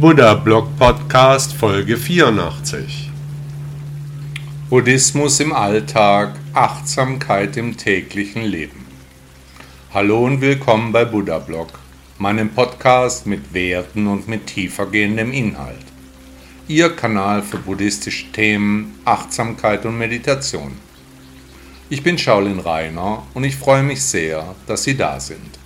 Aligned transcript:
Buddha 0.00 0.32
Blog 0.32 0.78
Podcast 0.78 1.52
Folge 1.52 1.98
84. 1.98 3.10
Buddhismus 4.70 5.40
im 5.40 5.52
Alltag, 5.52 6.40
Achtsamkeit 6.54 7.58
im 7.58 7.76
täglichen 7.76 8.44
Leben. 8.44 8.86
Hallo 9.92 10.24
und 10.24 10.40
willkommen 10.40 10.90
bei 10.90 11.04
Buddha 11.04 11.38
Blog, 11.38 11.68
meinem 12.16 12.48
Podcast 12.48 13.26
mit 13.26 13.52
Werten 13.52 14.06
und 14.06 14.26
mit 14.26 14.46
tiefergehendem 14.46 15.32
Inhalt. 15.32 15.84
Ihr 16.66 16.96
Kanal 16.96 17.42
für 17.42 17.58
buddhistische 17.58 18.32
Themen, 18.32 18.98
Achtsamkeit 19.04 19.84
und 19.84 19.98
Meditation. 19.98 20.78
Ich 21.90 22.02
bin 22.02 22.16
Shaolin 22.16 22.60
Rainer 22.60 23.26
und 23.34 23.44
ich 23.44 23.54
freue 23.54 23.82
mich 23.82 24.02
sehr, 24.02 24.54
dass 24.66 24.84
Sie 24.84 24.96
da 24.96 25.20
sind. 25.20 25.59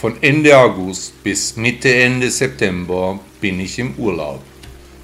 Von 0.00 0.14
Ende 0.22 0.56
August 0.56 1.22
bis 1.22 1.56
Mitte 1.56 1.94
Ende 1.94 2.30
September 2.30 3.20
bin 3.38 3.60
ich 3.60 3.78
im 3.78 3.96
Urlaub, 3.96 4.40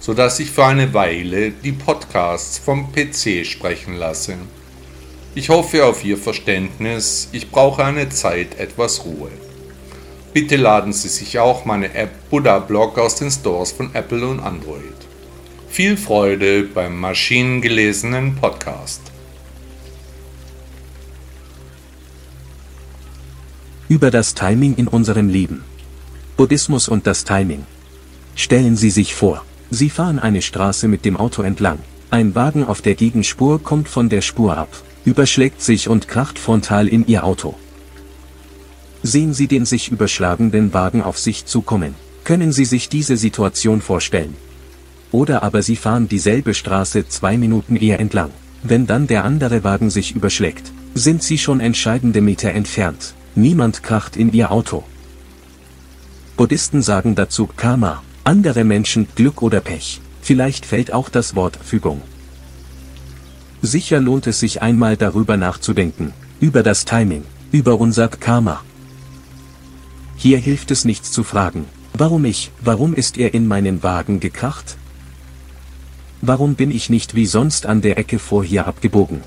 sodass 0.01 0.41
ich 0.41 0.51
für 0.51 0.65
eine 0.65 0.95
Weile 0.95 1.51
die 1.51 1.73
Podcasts 1.73 2.57
vom 2.57 2.91
PC 2.93 3.45
sprechen 3.45 3.97
lasse. 3.97 4.39
Ich 5.35 5.51
hoffe 5.51 5.85
auf 5.85 6.03
Ihr 6.03 6.17
Verständnis, 6.17 7.29
ich 7.33 7.51
brauche 7.51 7.85
eine 7.85 8.09
Zeit 8.09 8.59
etwas 8.59 9.05
Ruhe. 9.05 9.31
Bitte 10.33 10.57
laden 10.57 10.95
Sie 10.95 11.11
sich 11.11 11.39
auch 11.39 11.67
meine 11.67 11.93
App 11.93 12.31
Buddha 12.31 12.59
Blog 12.59 12.99
aus 12.99 13.17
den 13.17 13.31
Stores 13.31 13.73
von 13.73 13.95
Apple 13.95 14.27
und 14.27 14.41
Android. 14.41 14.97
Viel 15.69 15.99
Freude 15.99 16.63
beim 16.63 16.99
maschinengelesenen 16.99 18.37
Podcast. 18.37 19.03
Über 23.89 24.11
das 24.11 24.35
Timing 24.35 24.75
in 24.75 24.89
unserem 24.89 25.29
Leben. 25.29 25.63
Buddhismus 26.37 26.89
und 26.89 27.07
das 27.07 27.25
Timing. 27.25 27.65
Stellen 28.35 28.77
Sie 28.77 28.91
sich 28.91 29.15
vor, 29.15 29.45
Sie 29.71 29.91
fahren 29.91 30.19
eine 30.19 30.43
Straße 30.43 30.89
mit 30.89 31.05
dem 31.05 31.17
Auto 31.17 31.43
entlang. 31.43 31.79
Ein 32.11 32.35
Wagen 32.35 32.65
auf 32.65 32.83
der 32.83 32.95
Gegenspur 32.95 33.63
kommt 33.63 33.89
von 33.89 34.09
der 34.09 34.21
Spur 34.21 34.57
ab, 34.57 34.69
überschlägt 35.05 35.63
sich 35.63 35.89
und 35.89 36.09
kracht 36.09 36.39
frontal 36.39 36.89
in 36.89 37.07
Ihr 37.07 37.25
Auto. 37.25 37.55
Sehen 39.03 39.35
Sie 39.35 39.47
den 39.47 39.65
sich 39.65 39.91
überschlagenden 39.91 40.75
Wagen 40.75 41.03
auf 41.03 41.19
sich 41.19 41.47
zukommen. 41.47 41.95
Können 42.25 42.53
Sie 42.53 42.65
sich 42.65 42.89
diese 42.89 43.17
Situation 43.17 43.81
vorstellen? 43.81 44.35
Oder 45.13 45.45
aber 45.45 45.63
Sie 45.63 45.77
fahren 45.77 46.09
dieselbe 46.09 46.55
Straße 46.55 47.09
zwei 47.09 47.39
Minuten 47.39 47.77
eher 47.77 48.01
entlang. 48.01 48.31
Wenn 48.63 48.87
dann 48.87 49.07
der 49.07 49.25
andere 49.25 49.63
Wagen 49.63 49.91
sich 49.91 50.15
überschlägt, 50.17 50.73
sind 50.95 51.23
Sie 51.23 51.39
schon 51.39 51.61
entscheidende 51.61 52.21
Meter 52.21 52.51
entfernt. 52.51 53.15
Niemand 53.39 53.83
kracht 53.83 54.17
in 54.17 54.33
ihr 54.33 54.51
Auto. 54.51 54.83
Buddhisten 56.39 56.81
sagen 56.81 57.15
dazu 57.15 57.47
Karma, 57.47 58.03
andere 58.25 58.65
Menschen 58.65 59.07
Glück 59.15 59.43
oder 59.43 59.61
Pech. 59.61 60.01
Vielleicht 60.23 60.65
fällt 60.65 60.91
auch 60.91 61.11
das 61.11 61.37
Wort 61.37 61.59
Fügung. 61.63 62.01
Sicher 63.61 64.01
lohnt 64.01 64.27
es 64.27 64.41
sich 64.41 64.63
einmal 64.63 64.97
darüber 64.97 65.37
nachzudenken, 65.37 66.15
über 66.41 66.63
das 66.63 66.87
Timing, 66.87 67.25
über 67.53 67.79
unser 67.79 68.09
Karma. 68.09 68.63
Hier 70.17 70.39
hilft 70.39 70.71
es 70.71 70.87
nichts 70.87 71.13
zu 71.13 71.23
fragen, 71.23 71.67
warum 71.93 72.25
ich, 72.25 72.51
warum 72.63 72.95
ist 72.95 73.19
er 73.19 73.35
in 73.35 73.47
meinen 73.47 73.83
Wagen 73.83 74.19
gekracht? 74.19 74.79
Warum 76.23 76.55
bin 76.55 76.71
ich 76.71 76.89
nicht 76.89 77.15
wie 77.15 77.27
sonst 77.27 77.67
an 77.67 77.83
der 77.83 77.99
Ecke 77.99 78.19
vor 78.19 78.43
hier 78.43 78.67
abgebogen? 78.67 79.21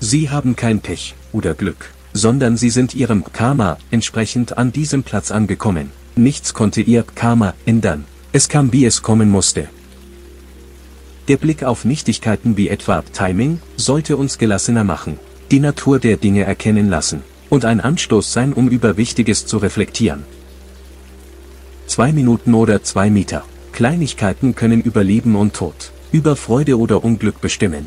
Sie 0.00 0.28
haben 0.28 0.56
kein 0.56 0.80
Pech 0.80 1.14
oder 1.32 1.54
Glück 1.54 1.92
sondern 2.18 2.56
sie 2.56 2.70
sind 2.70 2.94
ihrem 2.94 3.24
Karma 3.32 3.78
entsprechend 3.90 4.58
an 4.58 4.72
diesem 4.72 5.02
Platz 5.04 5.30
angekommen. 5.30 5.90
Nichts 6.16 6.52
konnte 6.52 6.80
ihr 6.80 7.04
Karma 7.04 7.54
ändern. 7.64 8.04
Es 8.32 8.48
kam 8.48 8.72
wie 8.72 8.84
es 8.84 9.02
kommen 9.02 9.30
musste. 9.30 9.68
Der 11.28 11.36
Blick 11.36 11.62
auf 11.62 11.84
Nichtigkeiten 11.84 12.56
wie 12.56 12.68
etwa 12.68 13.02
Timing 13.02 13.60
sollte 13.76 14.16
uns 14.16 14.38
gelassener 14.38 14.84
machen, 14.84 15.18
die 15.50 15.60
Natur 15.60 15.98
der 15.98 16.16
Dinge 16.16 16.42
erkennen 16.42 16.88
lassen 16.90 17.22
und 17.50 17.64
ein 17.64 17.80
Anstoß 17.80 18.32
sein, 18.32 18.52
um 18.52 18.68
über 18.68 18.96
Wichtiges 18.96 19.46
zu 19.46 19.58
reflektieren. 19.58 20.24
Zwei 21.86 22.12
Minuten 22.12 22.52
oder 22.54 22.82
zwei 22.82 23.10
Meter. 23.10 23.44
Kleinigkeiten 23.72 24.54
können 24.56 24.80
über 24.82 25.04
Leben 25.04 25.36
und 25.36 25.54
Tod, 25.54 25.92
über 26.10 26.34
Freude 26.34 26.78
oder 26.78 27.04
Unglück 27.04 27.40
bestimmen. 27.40 27.86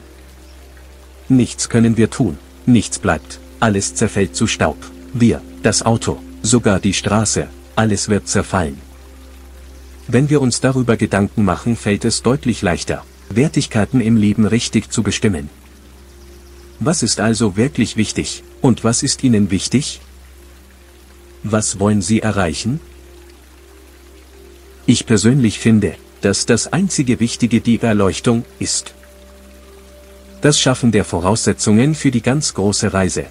Nichts 1.28 1.68
können 1.68 1.98
wir 1.98 2.10
tun, 2.10 2.38
nichts 2.66 2.98
bleibt 2.98 3.42
alles 3.62 3.96
zerfällt 3.96 4.36
zu 4.36 4.48
Staub. 4.48 4.78
Wir, 5.14 5.42
das 5.64 5.84
Auto, 5.84 6.20
sogar 6.42 6.80
die 6.80 6.94
Straße, 6.94 7.48
alles 7.76 8.10
wird 8.10 8.28
zerfallen. 8.28 8.78
Wenn 10.08 10.30
wir 10.30 10.42
uns 10.42 10.60
darüber 10.60 10.98
Gedanken 10.98 11.46
machen, 11.46 11.76
fällt 11.78 12.04
es 12.06 12.22
deutlich 12.22 12.62
leichter, 12.62 13.06
Wertigkeiten 13.30 14.02
im 14.02 14.18
Leben 14.18 14.46
richtig 14.46 14.92
zu 14.92 15.04
bestimmen. 15.04 15.50
Was 16.80 17.04
ist 17.04 17.20
also 17.20 17.56
wirklich 17.56 17.96
wichtig, 17.96 18.44
und 18.62 18.84
was 18.84 19.04
ist 19.04 19.24
Ihnen 19.24 19.52
wichtig? 19.52 20.02
Was 21.44 21.80
wollen 21.80 22.02
Sie 22.02 22.22
erreichen? 22.22 22.80
Ich 24.86 25.06
persönlich 25.06 25.60
finde, 25.60 25.96
dass 26.22 26.46
das 26.46 26.74
einzige 26.74 27.20
Wichtige 27.20 27.62
die 27.62 27.80
Erleuchtung 27.82 28.46
ist. 28.60 28.94
Das 30.42 30.60
Schaffen 30.60 30.92
der 30.92 31.06
Voraussetzungen 31.06 31.94
für 31.94 32.10
die 32.10 32.22
ganz 32.22 32.56
große 32.56 32.94
Reise. 32.94 33.26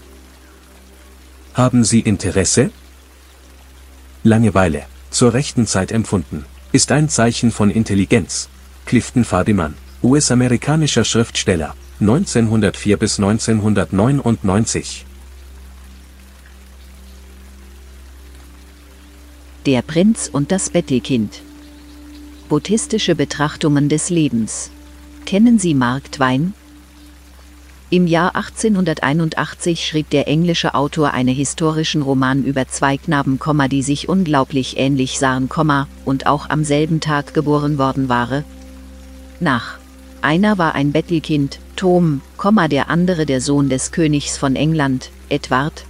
Haben 1.54 1.82
Sie 1.82 2.00
Interesse? 2.00 2.70
Langeweile, 4.22 4.84
zur 5.10 5.34
rechten 5.34 5.66
Zeit 5.66 5.90
empfunden, 5.90 6.44
ist 6.70 6.92
ein 6.92 7.08
Zeichen 7.08 7.50
von 7.50 7.70
Intelligenz. 7.70 8.48
Clifton 8.86 9.24
Fadiman, 9.24 9.74
US-amerikanischer 10.02 11.04
Schriftsteller, 11.04 11.74
1904 12.00 12.96
bis 12.96 13.18
1999. 13.18 15.04
Der 19.66 19.82
Prinz 19.82 20.30
und 20.32 20.52
das 20.52 20.70
Bettelkind. 20.70 21.42
Buddhistische 22.48 23.16
Betrachtungen 23.16 23.88
des 23.88 24.08
Lebens. 24.08 24.70
Kennen 25.26 25.58
Sie 25.58 25.74
Mark 25.74 26.12
Twain? 26.12 26.54
Im 27.92 28.06
Jahr 28.06 28.36
1881 28.36 29.84
schrieb 29.84 30.10
der 30.10 30.28
englische 30.28 30.74
Autor 30.74 31.12
einen 31.12 31.34
historischen 31.34 32.02
Roman 32.02 32.44
über 32.44 32.68
zwei 32.68 32.96
Knaben, 32.96 33.40
die 33.68 33.82
sich 33.82 34.08
unglaublich 34.08 34.78
ähnlich 34.78 35.18
sahen, 35.18 35.48
und 36.04 36.26
auch 36.28 36.48
am 36.48 36.62
selben 36.62 37.00
Tag 37.00 37.34
geboren 37.34 37.78
worden 37.78 38.08
waren. 38.08 38.44
Nach. 39.40 39.80
Einer 40.22 40.56
war 40.56 40.76
ein 40.76 40.92
Bettelkind, 40.92 41.58
Tom, 41.74 42.20
der 42.68 42.90
andere 42.90 43.26
der 43.26 43.40
Sohn 43.40 43.68
des 43.68 43.90
Königs 43.90 44.36
von 44.36 44.54
England, 44.54 45.10
Edward. 45.28 45.84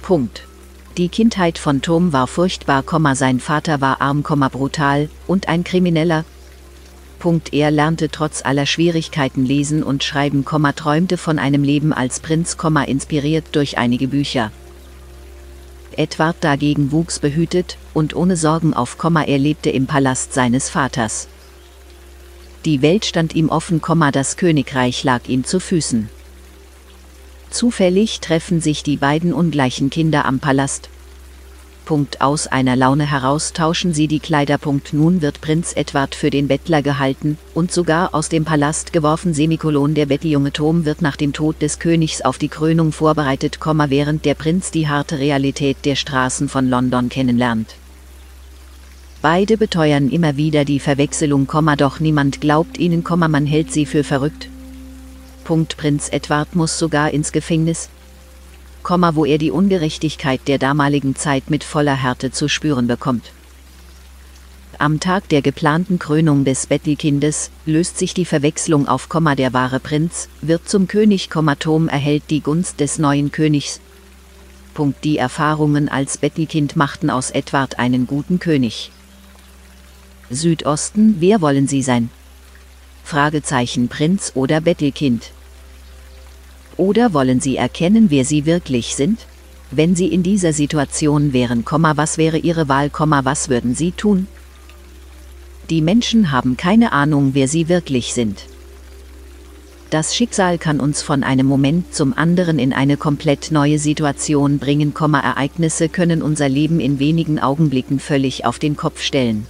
Punkt. 0.00 0.42
Die 0.96 1.08
Kindheit 1.08 1.58
von 1.58 1.82
Tom 1.82 2.12
war 2.12 2.28
furchtbar, 2.28 2.84
sein 3.16 3.40
Vater 3.40 3.80
war 3.80 4.00
arm, 4.00 4.22
brutal 4.22 5.08
und 5.26 5.48
ein 5.48 5.64
Krimineller, 5.64 6.24
er 7.52 7.70
lernte 7.70 8.10
trotz 8.10 8.44
aller 8.44 8.66
Schwierigkeiten 8.66 9.46
lesen 9.46 9.82
und 9.82 10.04
schreiben, 10.04 10.44
träumte 10.44 11.16
von 11.16 11.38
einem 11.38 11.64
Leben 11.64 11.92
als 11.92 12.20
Prinz, 12.20 12.56
inspiriert 12.86 13.46
durch 13.52 13.78
einige 13.78 14.08
Bücher. 14.08 14.52
Edward 15.96 16.36
dagegen 16.40 16.92
wuchs 16.92 17.18
behütet 17.18 17.78
und 17.94 18.14
ohne 18.14 18.36
Sorgen 18.36 18.74
auf, 18.74 18.98
er 19.26 19.38
lebte 19.38 19.70
im 19.70 19.86
Palast 19.86 20.34
seines 20.34 20.68
Vaters. 20.68 21.28
Die 22.64 22.82
Welt 22.82 23.04
stand 23.04 23.34
ihm 23.34 23.48
offen, 23.48 23.80
das 24.12 24.36
Königreich 24.36 25.04
lag 25.04 25.28
ihm 25.28 25.44
zu 25.44 25.60
Füßen. 25.60 26.08
Zufällig 27.50 28.20
treffen 28.20 28.60
sich 28.60 28.82
die 28.82 28.96
beiden 28.96 29.32
ungleichen 29.32 29.88
Kinder 29.88 30.24
am 30.24 30.40
Palast, 30.40 30.88
aus 32.20 32.46
einer 32.46 32.76
Laune 32.76 33.04
heraus 33.10 33.52
tauschen 33.52 33.92
sie 33.92 34.08
die 34.08 34.20
Kleider. 34.20 34.58
Punkt 34.58 34.92
nun 34.92 35.22
wird 35.22 35.40
Prinz 35.40 35.72
Edward 35.74 36.14
für 36.14 36.30
den 36.30 36.48
Bettler 36.48 36.82
gehalten 36.82 37.36
und 37.52 37.72
sogar 37.72 38.14
aus 38.14 38.28
dem 38.28 38.44
Palast 38.44 38.92
geworfen. 38.92 39.34
Semikolon 39.34 39.94
der 39.94 40.06
Betteljunge 40.06 40.52
Tom 40.52 40.84
wird 40.84 41.02
nach 41.02 41.16
dem 41.16 41.32
Tod 41.32 41.60
des 41.60 41.78
Königs 41.78 42.22
auf 42.22 42.38
die 42.38 42.48
Krönung 42.48 42.92
vorbereitet, 42.92 43.58
während 43.62 44.24
der 44.24 44.34
Prinz 44.34 44.70
die 44.70 44.88
harte 44.88 45.18
Realität 45.18 45.76
der 45.84 45.96
Straßen 45.96 46.48
von 46.48 46.68
London 46.68 47.08
kennenlernt. 47.08 47.74
Beide 49.20 49.56
beteuern 49.56 50.10
immer 50.10 50.36
wieder 50.36 50.64
die 50.64 50.80
Verwechslung, 50.80 51.48
doch 51.78 52.00
niemand 52.00 52.40
glaubt 52.40 52.78
ihnen, 52.78 53.04
man 53.08 53.46
hält 53.46 53.72
sie 53.72 53.86
für 53.86 54.04
verrückt. 54.04 54.48
Punkt 55.44 55.76
Prinz 55.76 56.08
Edward 56.10 56.54
muss 56.54 56.78
sogar 56.78 57.10
ins 57.10 57.32
Gefängnis, 57.32 57.88
wo 59.16 59.24
er 59.24 59.38
die 59.38 59.50
Ungerechtigkeit 59.50 60.46
der 60.46 60.58
damaligen 60.58 61.16
Zeit 61.16 61.50
mit 61.50 61.64
voller 61.64 61.96
Härte 61.96 62.30
zu 62.30 62.48
spüren 62.48 62.86
bekommt. 62.86 63.32
Am 64.78 65.00
Tag 65.00 65.28
der 65.28 65.40
geplanten 65.40 65.98
Krönung 65.98 66.44
des 66.44 66.66
Bettelkindes 66.66 67.50
löst 67.64 67.98
sich 67.98 68.12
die 68.12 68.24
Verwechslung 68.24 68.86
auf, 68.86 69.08
der 69.36 69.52
wahre 69.52 69.80
Prinz 69.80 70.28
wird 70.42 70.68
zum 70.68 70.88
König, 70.88 71.30
Tom 71.58 71.88
erhält 71.88 72.24
die 72.28 72.40
Gunst 72.40 72.80
des 72.80 72.98
neuen 72.98 73.32
Königs. 73.32 73.80
Punkt 74.74 75.04
die 75.04 75.18
Erfahrungen 75.18 75.88
als 75.88 76.18
Bettelkind 76.18 76.76
machten 76.76 77.08
aus 77.08 77.30
Edward 77.30 77.78
einen 77.78 78.06
guten 78.06 78.40
König. 78.40 78.90
Südosten, 80.30 81.16
wer 81.20 81.40
wollen 81.40 81.68
Sie 81.68 81.82
sein? 81.82 82.10
Fragezeichen 83.04 83.88
Prinz 83.88 84.32
oder 84.34 84.60
Bettelkind. 84.60 85.30
Oder 86.76 87.14
wollen 87.14 87.40
Sie 87.40 87.56
erkennen, 87.56 88.10
wer 88.10 88.24
Sie 88.24 88.46
wirklich 88.46 88.96
sind? 88.96 89.26
Wenn 89.70 89.94
Sie 89.94 90.08
in 90.08 90.22
dieser 90.22 90.52
Situation 90.52 91.32
wären, 91.32 91.64
was 91.96 92.18
wäre 92.18 92.38
Ihre 92.38 92.68
Wahl, 92.68 92.90
was 93.24 93.48
würden 93.48 93.74
Sie 93.74 93.92
tun? 93.92 94.26
Die 95.70 95.80
Menschen 95.80 96.30
haben 96.30 96.58
keine 96.58 96.92
Ahnung, 96.92 97.30
wer 97.32 97.48
sie 97.48 97.68
wirklich 97.70 98.12
sind. 98.12 98.40
Das 99.88 100.14
Schicksal 100.14 100.58
kann 100.58 100.78
uns 100.78 101.00
von 101.00 101.22
einem 101.22 101.46
Moment 101.46 101.94
zum 101.94 102.12
anderen 102.12 102.58
in 102.58 102.74
eine 102.74 102.98
komplett 102.98 103.50
neue 103.50 103.78
Situation 103.78 104.58
bringen, 104.58 104.92
Ereignisse 105.20 105.88
können 105.88 106.20
unser 106.20 106.48
Leben 106.48 106.80
in 106.80 106.98
wenigen 106.98 107.38
Augenblicken 107.38 107.98
völlig 107.98 108.44
auf 108.44 108.58
den 108.58 108.76
Kopf 108.76 109.00
stellen. 109.00 109.46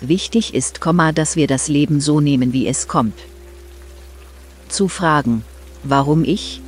Wichtig 0.00 0.54
ist, 0.54 0.80
dass 1.12 1.36
wir 1.36 1.46
das 1.46 1.68
Leben 1.68 2.00
so 2.00 2.20
nehmen, 2.20 2.54
wie 2.54 2.66
es 2.66 2.88
kommt. 2.88 3.18
Zu 4.68 4.88
fragen, 4.88 5.42
warum 5.82 6.24
ich, 6.24 6.60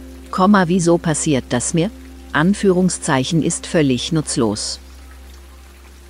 wieso 0.69 0.99
passiert 0.99 1.45
das 1.51 1.75
mir? 1.75 1.91
Anführungszeichen 2.33 3.43
ist 3.43 3.67
völlig 3.67 4.13
nutzlos. 4.13 4.79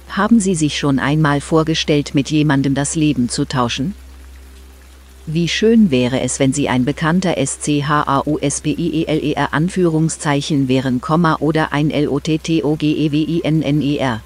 Haben 0.09 0.41
Sie 0.41 0.55
sich 0.55 0.79
schon 0.79 0.99
einmal 0.99 1.41
vorgestellt, 1.41 2.15
mit 2.15 2.31
jemandem 2.31 2.75
das 2.75 2.95
Leben 2.95 3.29
zu 3.29 3.47
tauschen? 3.47 3.95
Wie 5.27 5.49
schön 5.49 5.91
wäre 5.91 6.21
es, 6.21 6.39
wenn 6.39 6.53
Sie 6.53 6.69
ein 6.69 6.85
bekannter 6.85 7.35
SCHAUSPIELER 7.39 9.53
Anführungszeichen 9.53 10.69
wären, 10.69 11.01
oder 11.39 11.73
ein 11.73 11.91
LOTTOGEWINNER. 11.91 14.21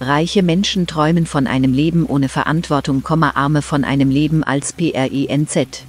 Reiche 0.00 0.42
Menschen 0.42 0.86
träumen 0.88 1.26
von 1.26 1.46
einem 1.46 1.72
Leben 1.72 2.06
ohne 2.06 2.28
Verantwortung, 2.28 3.06
arme 3.06 3.62
von 3.62 3.84
einem 3.84 4.10
Leben 4.10 4.42
als 4.42 4.72
PRINZ. 4.72 5.84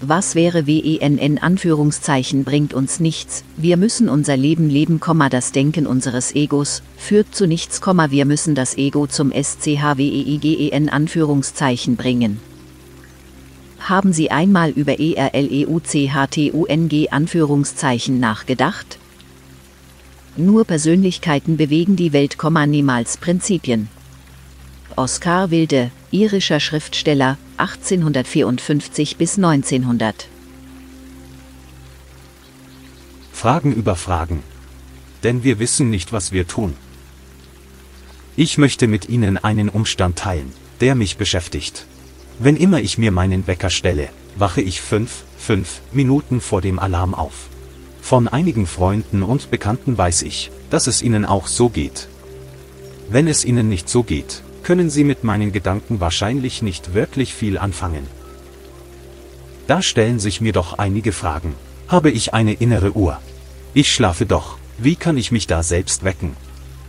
Was 0.00 0.36
wäre 0.36 0.68
WENN 0.68 1.38
Anführungszeichen 1.38 2.44
bringt 2.44 2.72
uns 2.72 3.00
nichts, 3.00 3.42
wir 3.56 3.76
müssen 3.76 4.08
unser 4.08 4.36
Leben 4.36 4.70
leben, 4.70 5.00
das 5.28 5.50
Denken 5.50 5.88
unseres 5.88 6.36
Egos, 6.36 6.84
führt 6.96 7.34
zu 7.34 7.48
nichts, 7.48 7.80
wir 7.84 8.24
müssen 8.24 8.54
das 8.54 8.78
Ego 8.78 9.08
zum 9.08 9.32
SCHWEIGEN 9.32 10.88
Anführungszeichen 10.88 11.96
bringen. 11.96 12.38
Haben 13.80 14.12
Sie 14.12 14.30
einmal 14.30 14.70
über 14.70 15.00
ERLEUCHTUNG 15.00 17.08
Anführungszeichen 17.10 18.20
nachgedacht? 18.20 18.98
Nur 20.36 20.64
Persönlichkeiten 20.64 21.56
bewegen 21.56 21.96
die 21.96 22.12
Welt, 22.12 22.38
niemals 22.68 23.16
Prinzipien. 23.16 23.88
Oskar 24.98 25.52
Wilde, 25.52 25.92
irischer 26.10 26.58
Schriftsteller, 26.58 27.38
1854 27.56 29.16
bis 29.16 29.36
1900. 29.36 30.26
Fragen 33.32 33.72
über 33.72 33.94
Fragen. 33.94 34.42
Denn 35.22 35.44
wir 35.44 35.60
wissen 35.60 35.88
nicht, 35.88 36.12
was 36.12 36.32
wir 36.32 36.48
tun. 36.48 36.74
Ich 38.34 38.58
möchte 38.58 38.88
mit 38.88 39.08
Ihnen 39.08 39.38
einen 39.38 39.68
Umstand 39.68 40.18
teilen, 40.18 40.52
der 40.80 40.96
mich 40.96 41.16
beschäftigt. 41.16 41.86
Wenn 42.40 42.56
immer 42.56 42.80
ich 42.80 42.98
mir 42.98 43.12
meinen 43.12 43.46
Wecker 43.46 43.70
stelle, 43.70 44.08
wache 44.34 44.62
ich 44.62 44.80
fünf, 44.80 45.22
fünf 45.38 45.80
Minuten 45.92 46.40
vor 46.40 46.60
dem 46.60 46.80
Alarm 46.80 47.14
auf. 47.14 47.46
Von 48.02 48.26
einigen 48.26 48.66
Freunden 48.66 49.22
und 49.22 49.52
Bekannten 49.52 49.96
weiß 49.96 50.22
ich, 50.22 50.50
dass 50.70 50.88
es 50.88 51.02
ihnen 51.02 51.24
auch 51.24 51.46
so 51.46 51.68
geht. 51.68 52.08
Wenn 53.08 53.28
es 53.28 53.44
ihnen 53.44 53.68
nicht 53.68 53.88
so 53.88 54.02
geht, 54.02 54.42
können 54.68 54.90
Sie 54.90 55.02
mit 55.02 55.24
meinen 55.24 55.50
Gedanken 55.50 55.98
wahrscheinlich 55.98 56.60
nicht 56.60 56.92
wirklich 56.92 57.32
viel 57.32 57.56
anfangen. 57.56 58.06
Da 59.66 59.80
stellen 59.80 60.18
sich 60.18 60.42
mir 60.42 60.52
doch 60.52 60.74
einige 60.76 61.12
Fragen. 61.12 61.54
Habe 61.88 62.10
ich 62.10 62.34
eine 62.34 62.52
innere 62.52 62.92
Uhr? 62.94 63.18
Ich 63.72 63.90
schlafe 63.90 64.26
doch, 64.26 64.58
wie 64.76 64.94
kann 64.94 65.16
ich 65.16 65.32
mich 65.32 65.46
da 65.46 65.62
selbst 65.62 66.04
wecken? 66.04 66.36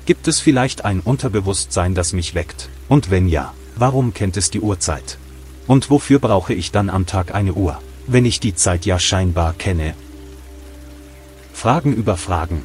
Gibt 0.06 0.28
es 0.28 0.42
vielleicht 0.42 0.84
ein 0.84 1.00
Unterbewusstsein, 1.00 1.96
das 1.96 2.12
mich 2.12 2.36
weckt? 2.36 2.68
Und 2.90 3.12
wenn 3.12 3.30
ja, 3.30 3.54
warum 3.78 4.14
kennt 4.14 4.36
es 4.36 4.52
die 4.52 4.60
Uhrzeit? 4.60 5.18
Und 5.66 5.90
wofür 5.90 6.20
brauche 6.20 6.54
ich 6.54 6.74
dann 6.74 6.90
am 6.90 7.06
Tag 7.06 7.34
eine 7.34 7.54
Uhr, 7.54 7.82
wenn 8.08 8.26
ich 8.26 8.42
die 8.42 8.56
Zeit 8.56 8.86
ja 8.86 9.00
scheinbar 9.00 9.54
kenne? 9.54 9.94
Fragen 11.54 11.94
über 11.94 12.18
Fragen. 12.18 12.62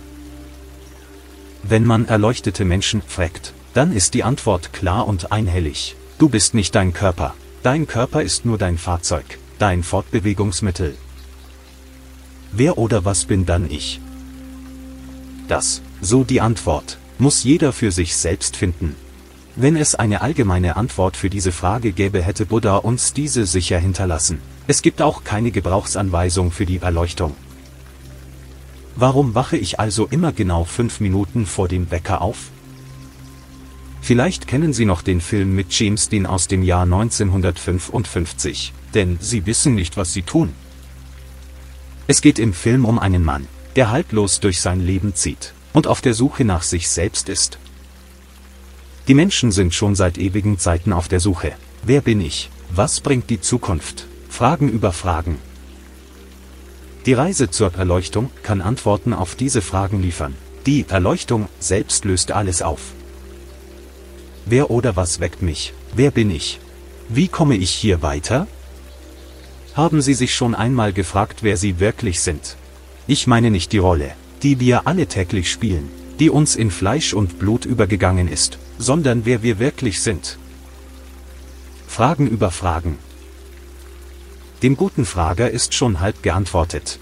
Wenn 1.62 1.84
man 1.84 2.04
erleuchtete 2.06 2.64
Menschen 2.64 3.00
fragt, 3.00 3.54
dann 3.74 3.92
ist 3.92 4.14
die 4.14 4.24
Antwort 4.24 4.72
klar 4.72 5.06
und 5.06 5.32
einhellig. 5.32 5.96
Du 6.18 6.28
bist 6.28 6.54
nicht 6.54 6.74
dein 6.74 6.92
Körper. 6.92 7.34
Dein 7.62 7.86
Körper 7.86 8.22
ist 8.22 8.44
nur 8.44 8.56
dein 8.56 8.78
Fahrzeug, 8.78 9.38
dein 9.58 9.82
Fortbewegungsmittel. 9.82 10.94
Wer 12.52 12.78
oder 12.78 13.04
was 13.04 13.24
bin 13.24 13.46
dann 13.46 13.68
ich? 13.68 14.00
Das, 15.48 15.82
so 16.00 16.24
die 16.24 16.40
Antwort, 16.40 16.98
muss 17.18 17.42
jeder 17.42 17.72
für 17.72 17.90
sich 17.90 18.16
selbst 18.16 18.56
finden. 18.56 18.94
Wenn 19.56 19.76
es 19.76 19.94
eine 19.94 20.20
allgemeine 20.20 20.76
Antwort 20.76 21.16
für 21.16 21.30
diese 21.30 21.52
Frage 21.52 21.92
gäbe, 21.92 22.22
hätte 22.22 22.46
Buddha 22.46 22.76
uns 22.76 23.12
diese 23.12 23.44
sicher 23.46 23.78
hinterlassen. 23.78 24.40
Es 24.66 24.82
gibt 24.82 25.02
auch 25.02 25.24
keine 25.24 25.50
Gebrauchsanweisung 25.50 26.50
für 26.50 26.66
die 26.66 26.78
Erleuchtung. 26.78 27.34
Warum 28.96 29.34
wache 29.34 29.56
ich 29.56 29.80
also 29.80 30.06
immer 30.06 30.32
genau 30.32 30.64
fünf 30.64 31.00
Minuten 31.00 31.46
vor 31.46 31.66
dem 31.68 31.90
Wecker 31.90 32.22
auf? 32.22 32.50
Vielleicht 34.04 34.46
kennen 34.46 34.74
Sie 34.74 34.84
noch 34.84 35.00
den 35.00 35.22
Film 35.22 35.54
mit 35.54 35.72
James 35.72 36.10
Dean 36.10 36.26
aus 36.26 36.46
dem 36.46 36.62
Jahr 36.62 36.82
1955, 36.82 38.74
denn 38.92 39.16
Sie 39.18 39.46
wissen 39.46 39.74
nicht, 39.74 39.96
was 39.96 40.12
Sie 40.12 40.20
tun. 40.20 40.52
Es 42.06 42.20
geht 42.20 42.38
im 42.38 42.52
Film 42.52 42.84
um 42.84 42.98
einen 42.98 43.24
Mann, 43.24 43.46
der 43.76 43.90
haltlos 43.90 44.40
durch 44.40 44.60
sein 44.60 44.84
Leben 44.84 45.14
zieht 45.14 45.54
und 45.72 45.86
auf 45.86 46.02
der 46.02 46.12
Suche 46.12 46.44
nach 46.44 46.62
sich 46.62 46.90
selbst 46.90 47.30
ist. 47.30 47.56
Die 49.08 49.14
Menschen 49.14 49.52
sind 49.52 49.72
schon 49.72 49.94
seit 49.94 50.18
ewigen 50.18 50.58
Zeiten 50.58 50.92
auf 50.92 51.08
der 51.08 51.20
Suche. 51.20 51.54
Wer 51.82 52.02
bin 52.02 52.20
ich? 52.20 52.50
Was 52.74 53.00
bringt 53.00 53.30
die 53.30 53.40
Zukunft? 53.40 54.06
Fragen 54.28 54.68
über 54.68 54.92
Fragen. 54.92 55.38
Die 57.06 57.14
Reise 57.14 57.48
zur 57.48 57.72
Erleuchtung 57.72 58.30
kann 58.42 58.60
Antworten 58.60 59.14
auf 59.14 59.34
diese 59.34 59.62
Fragen 59.62 60.02
liefern. 60.02 60.34
Die 60.66 60.84
Erleuchtung 60.90 61.48
selbst 61.58 62.04
löst 62.04 62.32
alles 62.32 62.60
auf. 62.60 62.92
Wer 64.46 64.70
oder 64.70 64.94
was 64.94 65.20
weckt 65.20 65.40
mich? 65.40 65.72
Wer 65.94 66.10
bin 66.10 66.30
ich? 66.30 66.60
Wie 67.08 67.28
komme 67.28 67.56
ich 67.56 67.70
hier 67.70 68.02
weiter? 68.02 68.46
Haben 69.74 70.02
Sie 70.02 70.12
sich 70.12 70.34
schon 70.34 70.54
einmal 70.54 70.92
gefragt, 70.92 71.38
wer 71.42 71.56
Sie 71.56 71.80
wirklich 71.80 72.20
sind? 72.20 72.58
Ich 73.06 73.26
meine 73.26 73.50
nicht 73.50 73.72
die 73.72 73.78
Rolle, 73.78 74.12
die 74.42 74.60
wir 74.60 74.86
alle 74.86 75.06
täglich 75.06 75.50
spielen, 75.50 75.88
die 76.20 76.28
uns 76.28 76.56
in 76.56 76.70
Fleisch 76.70 77.14
und 77.14 77.38
Blut 77.38 77.64
übergegangen 77.64 78.28
ist, 78.28 78.58
sondern 78.78 79.24
wer 79.24 79.42
wir 79.42 79.58
wirklich 79.58 80.02
sind. 80.02 80.36
Fragen 81.86 82.28
über 82.28 82.50
Fragen. 82.50 82.98
Dem 84.62 84.76
guten 84.76 85.06
Frager 85.06 85.50
ist 85.50 85.72
schon 85.72 86.00
halb 86.00 86.22
geantwortet. 86.22 86.98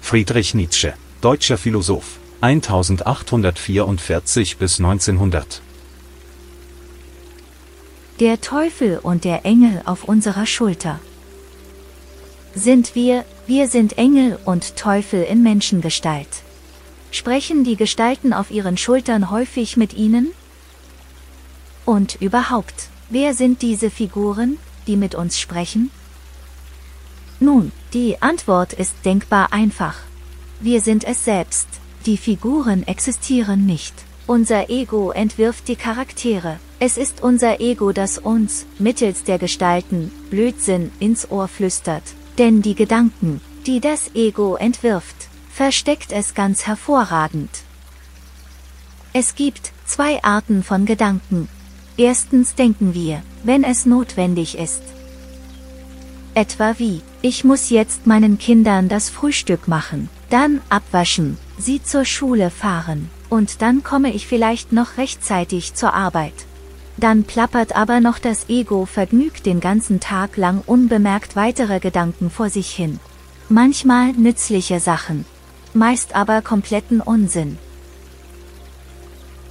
Friedrich 0.00 0.54
Nietzsche, 0.54 0.94
deutscher 1.20 1.58
Philosoph, 1.58 2.18
1844 2.40 4.56
bis 4.56 4.78
1900 4.78 5.60
der 8.20 8.42
Teufel 8.42 8.98
und 8.98 9.24
der 9.24 9.46
Engel 9.46 9.80
auf 9.86 10.04
unserer 10.04 10.44
Schulter. 10.44 11.00
Sind 12.54 12.94
wir, 12.94 13.24
wir 13.46 13.66
sind 13.66 13.96
Engel 13.96 14.38
und 14.44 14.76
Teufel 14.76 15.22
in 15.22 15.42
Menschengestalt. 15.42 16.28
Sprechen 17.10 17.64
die 17.64 17.76
Gestalten 17.76 18.34
auf 18.34 18.50
ihren 18.50 18.76
Schultern 18.76 19.30
häufig 19.30 19.78
mit 19.78 19.94
ihnen? 19.94 20.32
Und 21.86 22.20
überhaupt, 22.20 22.88
wer 23.08 23.32
sind 23.32 23.62
diese 23.62 23.88
Figuren, 23.88 24.58
die 24.86 24.96
mit 24.96 25.14
uns 25.14 25.40
sprechen? 25.40 25.90
Nun, 27.40 27.72
die 27.94 28.20
Antwort 28.20 28.74
ist 28.74 28.94
denkbar 29.06 29.50
einfach. 29.50 29.96
Wir 30.60 30.82
sind 30.82 31.04
es 31.04 31.24
selbst, 31.24 31.68
die 32.04 32.18
Figuren 32.18 32.86
existieren 32.86 33.64
nicht. 33.64 33.94
Unser 34.30 34.70
Ego 34.70 35.10
entwirft 35.10 35.66
die 35.66 35.74
Charaktere. 35.74 36.60
Es 36.78 36.96
ist 36.96 37.20
unser 37.20 37.60
Ego, 37.60 37.90
das 37.90 38.16
uns, 38.16 38.64
mittels 38.78 39.24
der 39.24 39.40
Gestalten, 39.40 40.12
Blödsinn 40.30 40.92
ins 41.00 41.32
Ohr 41.32 41.48
flüstert. 41.48 42.04
Denn 42.38 42.62
die 42.62 42.76
Gedanken, 42.76 43.40
die 43.66 43.80
das 43.80 44.14
Ego 44.14 44.54
entwirft, 44.54 45.26
versteckt 45.50 46.12
es 46.12 46.34
ganz 46.34 46.64
hervorragend. 46.64 47.50
Es 49.12 49.34
gibt 49.34 49.72
zwei 49.84 50.22
Arten 50.22 50.62
von 50.62 50.86
Gedanken. 50.86 51.48
Erstens 51.96 52.54
denken 52.54 52.94
wir, 52.94 53.24
wenn 53.42 53.64
es 53.64 53.84
notwendig 53.84 54.56
ist. 54.56 54.84
Etwa 56.34 56.78
wie, 56.78 57.00
ich 57.20 57.42
muss 57.42 57.68
jetzt 57.68 58.06
meinen 58.06 58.38
Kindern 58.38 58.88
das 58.88 59.10
Frühstück 59.10 59.66
machen, 59.66 60.08
dann 60.28 60.60
abwaschen, 60.68 61.36
sie 61.58 61.82
zur 61.82 62.04
Schule 62.04 62.50
fahren, 62.50 63.10
und 63.30 63.62
dann 63.62 63.82
komme 63.82 64.12
ich 64.12 64.26
vielleicht 64.26 64.72
noch 64.72 64.98
rechtzeitig 64.98 65.74
zur 65.74 65.94
Arbeit. 65.94 66.34
Dann 66.96 67.24
plappert 67.24 67.74
aber 67.74 68.00
noch 68.00 68.18
das 68.18 68.50
Ego 68.50 68.84
vergnügt 68.84 69.46
den 69.46 69.60
ganzen 69.60 70.00
Tag 70.00 70.36
lang 70.36 70.62
unbemerkt 70.66 71.34
weitere 71.34 71.80
Gedanken 71.80 72.28
vor 72.30 72.50
sich 72.50 72.70
hin. 72.70 73.00
Manchmal 73.48 74.12
nützliche 74.12 74.80
Sachen. 74.80 75.24
Meist 75.72 76.14
aber 76.14 76.42
kompletten 76.42 77.00
Unsinn. 77.00 77.56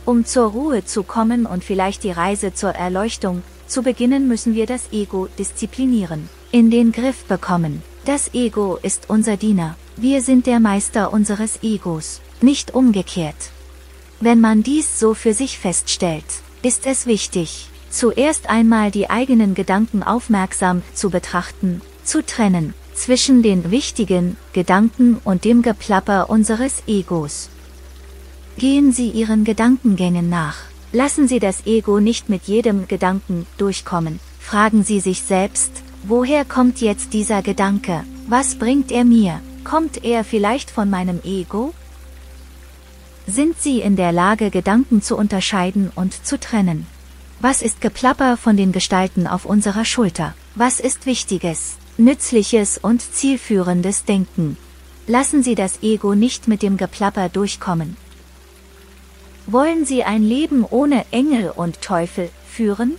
Um 0.05 0.25
zur 0.25 0.51
Ruhe 0.51 0.86
zu 0.86 1.03
kommen 1.03 1.45
und 1.45 1.63
vielleicht 1.63 2.03
die 2.03 2.12
Reise 2.12 2.53
zur 2.53 2.71
Erleuchtung 2.71 3.41
zu 3.67 3.83
beginnen, 3.83 4.27
müssen 4.27 4.55
wir 4.55 4.65
das 4.65 4.91
Ego 4.91 5.27
disziplinieren, 5.38 6.29
in 6.51 6.71
den 6.71 6.91
Griff 6.91 7.25
bekommen. 7.25 7.83
Das 8.05 8.33
Ego 8.33 8.77
ist 8.81 9.09
unser 9.09 9.38
Diener. 9.38 9.75
Wir 9.98 10.21
sind 10.21 10.48
der 10.48 10.59
Meister 10.59 11.13
unseres 11.13 11.59
Egos, 11.62 12.21
nicht 12.41 12.74
umgekehrt. 12.74 13.51
Wenn 14.22 14.42
man 14.42 14.64
dies 14.64 15.00
so 15.00 15.14
für 15.14 15.34
sich 15.34 15.58
feststellt, 15.58 16.26
ist 16.62 16.86
es 16.86 17.06
wichtig, 17.06 17.70
zuerst 17.90 18.50
einmal 18.50 18.92
die 18.92 19.10
eigenen 19.10 19.54
Gedanken 19.56 20.04
aufmerksam 20.04 20.82
zu 20.94 21.10
betrachten, 21.10 21.82
zu 22.04 22.26
trennen, 22.26 22.74
zwischen 22.94 23.44
den 23.44 23.72
wichtigen 23.72 24.36
Gedanken 24.52 25.22
und 25.24 25.46
dem 25.46 25.62
Geplapper 25.62 26.30
unseres 26.30 26.84
Egos. 26.86 27.50
Gehen 28.58 28.92
Sie 28.92 29.10
Ihren 29.10 29.46
Gedankengängen 29.46 30.28
nach. 30.28 30.58
Lassen 30.92 31.30
Sie 31.30 31.40
das 31.40 31.66
Ego 31.66 32.02
nicht 32.02 32.28
mit 32.28 32.44
jedem 32.44 32.90
Gedanken 32.90 33.46
durchkommen. 33.58 34.20
Fragen 34.38 34.84
Sie 34.84 35.00
sich 35.00 35.22
selbst, 35.22 35.72
woher 36.04 36.44
kommt 36.44 36.82
jetzt 36.82 37.14
dieser 37.14 37.42
Gedanke? 37.42 38.04
Was 38.28 38.56
bringt 38.56 38.92
er 38.92 39.06
mir? 39.06 39.40
Kommt 39.64 40.04
er 40.04 40.26
vielleicht 40.26 40.72
von 40.72 40.90
meinem 40.90 41.22
Ego? 41.24 41.74
Sind 43.31 43.62
Sie 43.62 43.79
in 43.79 43.95
der 43.95 44.12
Lage, 44.12 44.50
Gedanken 44.50 45.03
zu 45.03 45.15
unterscheiden 45.15 45.91
und 45.93 46.25
zu 46.25 46.39
trennen? 46.39 46.88
Was 47.39 47.62
ist 47.62 47.79
Geplapper 47.79 48.38
von 48.38 48.57
den 48.57 48.71
Gestalten 48.71 49.27
auf 49.27 49.45
unserer 49.45 49.86
Schulter? 49.86 50.33
Was 50.55 50.79
ist 50.79 51.05
wichtiges, 51.05 51.77
nützliches 51.98 52.79
und 52.79 53.03
zielführendes 53.03 54.05
Denken? 54.05 54.57
Lassen 55.05 55.43
Sie 55.43 55.53
das 55.53 55.83
Ego 55.83 56.15
nicht 56.15 56.48
mit 56.48 56.63
dem 56.63 56.75
Geplapper 56.75 57.29
durchkommen. 57.29 57.98
Wollen 59.45 59.86
Sie 59.86 60.03
ein 60.03 60.24
Leben 60.24 60.65
ohne 60.67 61.05
Engel 61.12 61.51
und 61.55 61.81
Teufel 61.81 62.31
führen? 62.48 62.95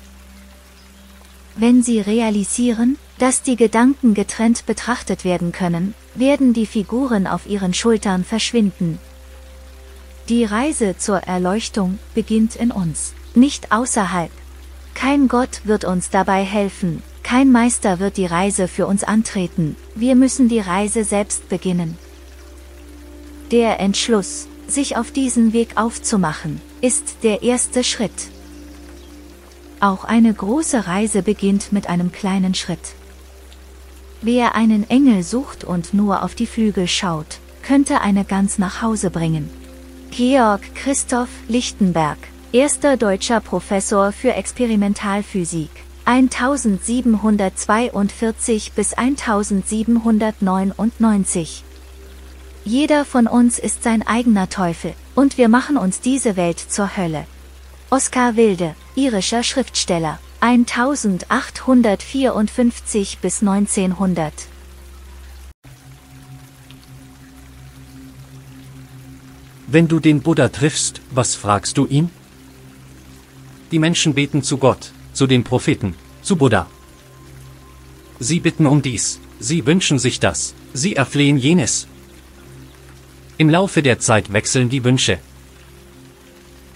Wenn 1.56 1.82
Sie 1.82 2.00
realisieren, 2.00 2.98
dass 3.18 3.42
die 3.42 3.56
Gedanken 3.56 4.14
getrennt 4.14 4.64
betrachtet 4.64 5.24
werden 5.24 5.50
können, 5.50 5.94
werden 6.14 6.52
die 6.52 6.66
Figuren 6.66 7.26
auf 7.26 7.46
Ihren 7.46 7.74
Schultern 7.74 8.22
verschwinden. 8.22 9.00
Die 10.30 10.44
Reise 10.44 10.96
zur 10.96 11.18
Erleuchtung 11.24 11.98
beginnt 12.14 12.54
in 12.54 12.70
uns, 12.70 13.14
nicht 13.34 13.72
außerhalb. 13.72 14.30
Kein 14.94 15.26
Gott 15.26 15.62
wird 15.64 15.84
uns 15.84 16.10
dabei 16.10 16.44
helfen, 16.44 17.02
kein 17.24 17.50
Meister 17.50 17.98
wird 17.98 18.16
die 18.16 18.26
Reise 18.26 18.68
für 18.68 18.86
uns 18.86 19.02
antreten, 19.02 19.74
wir 19.96 20.14
müssen 20.14 20.48
die 20.48 20.60
Reise 20.60 21.02
selbst 21.02 21.48
beginnen. 21.48 21.98
Der 23.50 23.80
Entschluss, 23.80 24.46
sich 24.68 24.96
auf 24.96 25.10
diesen 25.10 25.52
Weg 25.52 25.70
aufzumachen, 25.74 26.60
ist 26.80 27.24
der 27.24 27.42
erste 27.42 27.82
Schritt. 27.82 28.28
Auch 29.80 30.04
eine 30.04 30.32
große 30.32 30.86
Reise 30.86 31.24
beginnt 31.24 31.72
mit 31.72 31.88
einem 31.88 32.12
kleinen 32.12 32.54
Schritt. 32.54 32.94
Wer 34.22 34.54
einen 34.54 34.88
Engel 34.88 35.24
sucht 35.24 35.64
und 35.64 35.92
nur 35.92 36.22
auf 36.22 36.36
die 36.36 36.46
Flügel 36.46 36.86
schaut, 36.86 37.40
könnte 37.64 38.00
eine 38.00 38.24
Gans 38.24 38.58
nach 38.58 38.80
Hause 38.80 39.10
bringen. 39.10 39.50
Georg 40.10 40.62
Christoph 40.74 41.28
Lichtenberg, 41.48 42.18
erster 42.52 42.96
deutscher 42.96 43.40
Professor 43.40 44.12
für 44.12 44.34
Experimentalphysik, 44.34 45.70
1742 46.04 48.72
bis 48.72 48.94
1799 48.94 51.64
jeder 52.64 53.04
von 53.06 53.26
uns 53.26 53.58
ist 53.58 53.82
sein 53.82 54.06
eigener 54.06 54.50
Teufel, 54.50 54.92
und 55.14 55.38
wir 55.38 55.48
machen 55.48 55.78
uns 55.78 56.02
diese 56.02 56.36
Welt 56.36 56.58
zur 56.58 56.94
Hölle. 56.96 57.24
Oskar 57.88 58.36
Wilde, 58.36 58.74
irischer 58.94 59.42
Schriftsteller, 59.42 60.18
1854 60.40 63.18
bis 63.18 63.40
1900. 63.40 64.49
Wenn 69.70 69.86
du 69.88 70.00
den 70.00 70.20
Buddha 70.20 70.48
triffst, 70.48 71.00
was 71.10 71.34
fragst 71.34 71.78
du 71.78 71.86
ihn? 71.86 72.10
Die 73.70 73.78
Menschen 73.78 74.14
beten 74.14 74.42
zu 74.42 74.58
Gott, 74.58 74.92
zu 75.12 75.26
den 75.26 75.44
Propheten, 75.44 75.94
zu 76.22 76.36
Buddha. 76.36 76.66
Sie 78.18 78.40
bitten 78.40 78.66
um 78.66 78.82
dies, 78.82 79.20
sie 79.38 79.64
wünschen 79.66 79.98
sich 79.98 80.18
das, 80.18 80.54
sie 80.74 80.96
erflehen 80.96 81.38
jenes, 81.38 81.86
im 83.40 83.48
Laufe 83.48 83.80
der 83.80 83.98
Zeit 83.98 84.34
wechseln 84.34 84.68
die 84.68 84.84
Wünsche. 84.84 85.18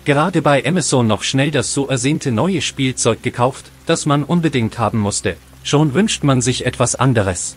Gerade 0.07 0.41
bei 0.41 0.65
Amazon 0.65 1.07
noch 1.07 1.23
schnell 1.23 1.51
das 1.51 1.75
so 1.75 1.89
ersehnte 1.89 2.33
neue 2.33 2.63
Spielzeug 2.63 3.23
gekauft, 3.23 3.67
das 3.85 4.07
man 4.07 4.25
unbedingt 4.25 4.79
haben 4.79 4.99
musste. 4.99 5.37
Schon 5.63 5.93
wünscht 5.93 6.25
man 6.25 6.41
sich 6.41 6.65
etwas 6.65 6.95
anderes. 6.95 7.57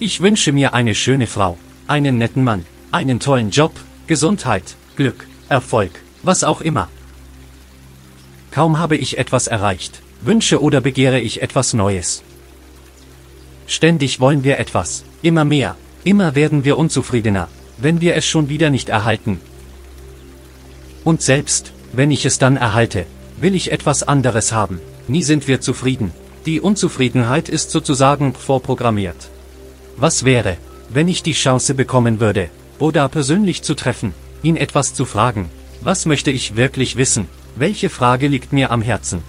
Ich 0.00 0.20
wünsche 0.20 0.50
mir 0.50 0.74
eine 0.74 0.96
schöne 0.96 1.28
Frau, 1.28 1.56
einen 1.86 2.18
netten 2.18 2.42
Mann, 2.42 2.66
einen 2.94 3.20
tollen 3.20 3.50
Job, 3.50 3.72
Gesundheit, 4.06 4.76
Glück, 4.96 5.26
Erfolg, 5.48 5.92
was 6.22 6.44
auch 6.44 6.60
immer. 6.60 6.88
Kaum 8.50 8.78
habe 8.78 8.96
ich 8.96 9.18
etwas 9.18 9.46
erreicht, 9.46 10.00
wünsche 10.22 10.62
oder 10.62 10.80
begehre 10.80 11.20
ich 11.20 11.42
etwas 11.42 11.74
Neues. 11.74 12.22
Ständig 13.66 14.20
wollen 14.20 14.44
wir 14.44 14.58
etwas, 14.58 15.04
immer 15.22 15.44
mehr, 15.44 15.76
Immer 16.04 16.34
werden 16.34 16.66
wir 16.66 16.76
unzufriedener, 16.76 17.48
wenn 17.78 18.02
wir 18.02 18.14
es 18.14 18.26
schon 18.26 18.50
wieder 18.50 18.68
nicht 18.68 18.90
erhalten. 18.90 19.40
Und 21.02 21.22
selbst, 21.22 21.72
wenn 21.94 22.10
ich 22.10 22.26
es 22.26 22.38
dann 22.38 22.58
erhalte, 22.58 23.06
will 23.40 23.54
ich 23.54 23.72
etwas 23.72 24.02
anderes 24.02 24.52
haben. 24.52 24.80
Nie 25.08 25.22
sind 25.22 25.48
wir 25.48 25.62
zufrieden. 25.62 26.12
Die 26.44 26.60
Unzufriedenheit 26.60 27.48
ist 27.48 27.70
sozusagen 27.70 28.34
vorprogrammiert. 28.34 29.30
Was 29.96 30.26
wäre, 30.26 30.58
wenn 30.90 31.08
ich 31.08 31.22
die 31.22 31.32
Chance 31.32 31.72
bekommen 31.72 32.20
würde, 32.20 32.50
Buddha 32.78 33.08
persönlich 33.08 33.62
zu 33.62 33.74
treffen, 33.74 34.14
ihn 34.42 34.56
etwas 34.56 34.94
zu 34.94 35.04
fragen? 35.04 35.48
Was 35.80 36.06
möchte 36.06 36.30
ich 36.30 36.56
wirklich 36.56 36.96
wissen? 36.96 37.28
Welche 37.56 37.88
Frage 37.88 38.26
liegt 38.26 38.52
mir 38.52 38.72
am 38.72 38.82
Herzen? 38.82 39.22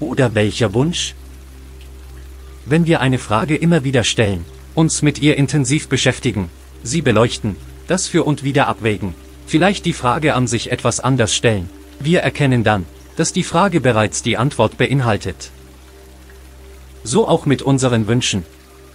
Oder 0.00 0.34
welcher 0.34 0.72
Wunsch? 0.72 1.14
Wenn 2.64 2.86
wir 2.86 3.00
eine 3.00 3.18
Frage 3.18 3.56
immer 3.56 3.84
wieder 3.84 4.04
stellen, 4.04 4.44
uns 4.74 5.02
mit 5.02 5.20
ihr 5.20 5.36
intensiv 5.36 5.88
beschäftigen, 5.88 6.50
sie 6.82 7.02
beleuchten, 7.02 7.56
das 7.88 8.06
für 8.06 8.24
und 8.24 8.42
wieder 8.42 8.68
abwägen, 8.68 9.14
vielleicht 9.46 9.84
die 9.84 9.92
Frage 9.92 10.34
an 10.34 10.46
sich 10.46 10.70
etwas 10.70 11.00
anders 11.00 11.34
stellen. 11.34 11.68
Wir 12.00 12.20
erkennen 12.20 12.64
dann, 12.64 12.86
dass 13.16 13.32
die 13.32 13.42
Frage 13.42 13.80
bereits 13.80 14.22
die 14.22 14.36
Antwort 14.36 14.78
beinhaltet. 14.78 15.50
So 17.04 17.26
auch 17.26 17.44
mit 17.44 17.62
unseren 17.62 18.06
Wünschen. 18.06 18.44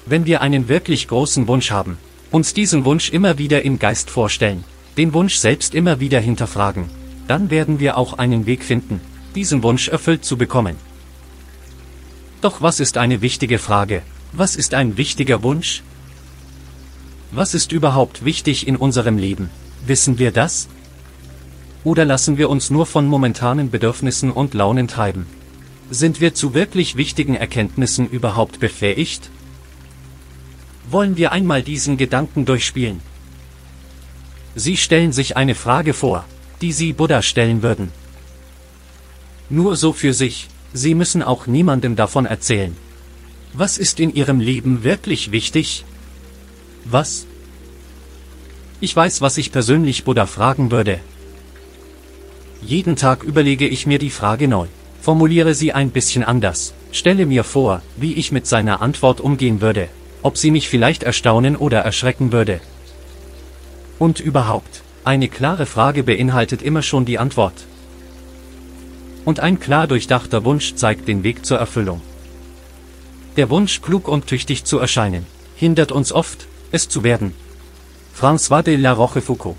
Wenn 0.06 0.26
wir 0.26 0.42
einen 0.42 0.68
wirklich 0.70 1.08
großen 1.08 1.48
Wunsch 1.48 1.72
haben, 1.72 1.98
uns 2.34 2.56
diesen 2.56 2.84
Wunsch 2.84 3.12
immer 3.12 3.38
wieder 3.38 3.62
im 3.62 3.78
Geist 3.78 4.10
vorstellen, 4.10 4.64
den 4.98 5.14
Wunsch 5.14 5.36
selbst 5.36 5.76
immer 5.76 6.00
wieder 6.00 6.20
hinterfragen, 6.20 6.86
dann 7.28 7.52
werden 7.52 7.80
wir 7.80 7.96
auch 7.96 8.14
einen 8.14 8.48
Weg 8.48 8.64
finden, 8.64 9.02
diesen 9.36 9.62
Wunsch 9.62 9.88
erfüllt 9.88 10.26
zu 10.26 10.36
bekommen. 10.36 10.76
Doch 12.42 12.60
was 12.60 12.80
ist 12.80 12.98
eine 12.98 13.22
wichtige 13.22 13.60
Frage, 13.60 14.02
was 14.32 14.56
ist 14.56 14.74
ein 14.74 14.98
wichtiger 14.98 15.44
Wunsch? 15.44 15.84
Was 17.32 17.54
ist 17.54 17.72
überhaupt 17.72 18.26
wichtig 18.26 18.68
in 18.68 18.78
unserem 18.78 19.20
Leben? 19.20 19.52
Wissen 19.86 20.18
wir 20.18 20.32
das? 20.32 20.68
Oder 21.84 22.04
lassen 22.04 22.40
wir 22.40 22.50
uns 22.50 22.72
nur 22.72 22.88
von 22.88 23.06
momentanen 23.06 23.70
Bedürfnissen 23.70 24.32
und 24.32 24.56
Launen 24.56 24.88
treiben? 24.88 25.28
Sind 25.92 26.20
wir 26.20 26.34
zu 26.34 26.56
wirklich 26.56 26.96
wichtigen 26.96 27.36
Erkenntnissen 27.36 28.10
überhaupt 28.10 28.60
befähigt? 28.60 29.30
Wollen 30.90 31.18
wir 31.18 31.32
einmal 31.32 31.64
diesen 31.64 31.98
Gedanken 31.98 32.46
durchspielen? 32.46 33.00
Sie 34.56 34.78
stellen 34.78 35.12
sich 35.12 35.36
eine 35.38 35.56
Frage 35.56 35.94
vor, 35.94 36.26
die 36.62 36.72
Sie 36.72 36.94
Buddha 36.94 37.22
stellen 37.22 37.64
würden. 37.64 37.92
Nur 39.50 39.76
so 39.76 39.94
für 39.94 40.14
sich, 40.14 40.48
Sie 40.74 40.96
müssen 40.96 41.24
auch 41.24 41.48
niemandem 41.48 41.96
davon 41.96 42.26
erzählen. 42.26 42.76
Was 43.54 43.78
ist 43.78 44.00
in 44.00 44.14
Ihrem 44.14 44.40
Leben 44.40 44.84
wirklich 44.84 45.32
wichtig? 45.32 45.86
Was? 46.86 47.26
Ich 48.82 48.96
weiß, 48.96 49.22
was 49.22 49.38
ich 49.38 49.52
persönlich 49.52 50.04
Buddha 50.04 50.26
fragen 50.26 50.72
würde. 50.72 51.00
Jeden 52.62 52.96
Tag 52.96 53.24
überlege 53.24 53.68
ich 53.68 53.86
mir 53.86 54.00
die 54.00 54.10
Frage 54.10 54.48
neu, 54.48 54.68
formuliere 55.02 55.54
sie 55.54 55.74
ein 55.74 55.92
bisschen 55.92 56.24
anders, 56.24 56.74
stelle 56.92 57.26
mir 57.26 57.44
vor, 57.44 57.82
wie 57.98 58.14
ich 58.14 58.32
mit 58.32 58.48
seiner 58.48 58.82
Antwort 58.82 59.20
umgehen 59.20 59.62
würde, 59.62 59.90
ob 60.24 60.38
sie 60.38 60.52
mich 60.52 60.70
vielleicht 60.70 61.04
erstaunen 61.04 61.56
oder 61.56 61.80
erschrecken 61.80 62.32
würde. 62.32 62.62
Und 64.00 64.20
überhaupt, 64.20 64.82
eine 65.04 65.28
klare 65.28 65.66
Frage 65.66 66.04
beinhaltet 66.04 66.62
immer 66.62 66.82
schon 66.82 67.06
die 67.06 67.20
Antwort. 67.20 67.66
Und 69.26 69.40
ein 69.40 69.60
klar 69.60 69.88
durchdachter 69.88 70.44
Wunsch 70.46 70.76
zeigt 70.76 71.08
den 71.08 71.24
Weg 71.24 71.46
zur 71.46 71.58
Erfüllung. 71.58 72.02
Der 73.38 73.50
Wunsch, 73.50 73.82
klug 73.82 74.08
und 74.08 74.28
tüchtig 74.28 74.64
zu 74.64 74.80
erscheinen, 74.80 75.26
hindert 75.56 75.92
uns 75.92 76.12
oft, 76.12 76.48
es 76.72 76.88
zu 76.90 77.04
werden. 77.04 77.34
François 78.20 78.62
de 78.64 78.76
la 78.76 78.94
Rochefoucauld. 78.94 79.56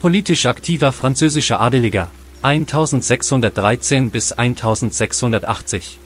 Politisch 0.00 0.46
aktiver 0.46 0.92
französischer 0.92 1.60
Adeliger, 1.60 2.10
1613 2.42 4.10
bis 4.10 4.32
1680. 4.32 5.98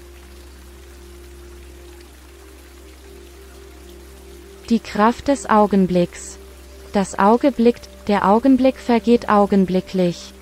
Die 4.72 4.80
Kraft 4.80 5.28
des 5.28 5.50
Augenblicks. 5.50 6.38
Das 6.94 7.18
Auge 7.18 7.52
blickt, 7.52 7.90
der 8.08 8.26
Augenblick 8.26 8.78
vergeht 8.78 9.28
augenblicklich. 9.28 10.32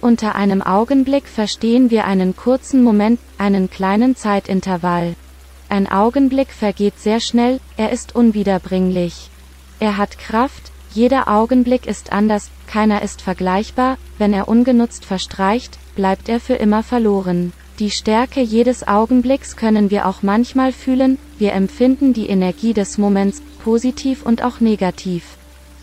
Unter 0.00 0.34
einem 0.36 0.62
Augenblick 0.62 1.28
verstehen 1.28 1.90
wir 1.90 2.06
einen 2.06 2.34
kurzen 2.34 2.82
Moment, 2.82 3.20
einen 3.36 3.68
kleinen 3.68 4.16
Zeitintervall. 4.16 5.16
Ein 5.68 5.86
Augenblick 5.86 6.50
vergeht 6.50 6.98
sehr 6.98 7.20
schnell, 7.20 7.60
er 7.76 7.92
ist 7.92 8.16
unwiederbringlich. 8.16 9.28
Er 9.80 9.98
hat 9.98 10.18
Kraft, 10.18 10.72
jeder 10.94 11.28
Augenblick 11.28 11.86
ist 11.86 12.10
anders, 12.10 12.48
keiner 12.66 13.02
ist 13.02 13.20
vergleichbar, 13.20 13.98
wenn 14.16 14.32
er 14.32 14.48
ungenutzt 14.48 15.04
verstreicht, 15.04 15.78
bleibt 15.94 16.30
er 16.30 16.40
für 16.40 16.54
immer 16.54 16.82
verloren. 16.82 17.52
Die 17.80 17.90
Stärke 17.90 18.40
jedes 18.40 18.88
Augenblicks 18.88 19.56
können 19.56 19.90
wir 19.90 20.06
auch 20.06 20.22
manchmal 20.22 20.72
fühlen, 20.72 21.18
wir 21.38 21.52
empfinden 21.52 22.14
die 22.14 22.28
Energie 22.28 22.72
des 22.72 22.96
Moments, 22.96 23.42
positiv 23.64 24.26
und 24.26 24.44
auch 24.44 24.60
negativ. 24.60 25.38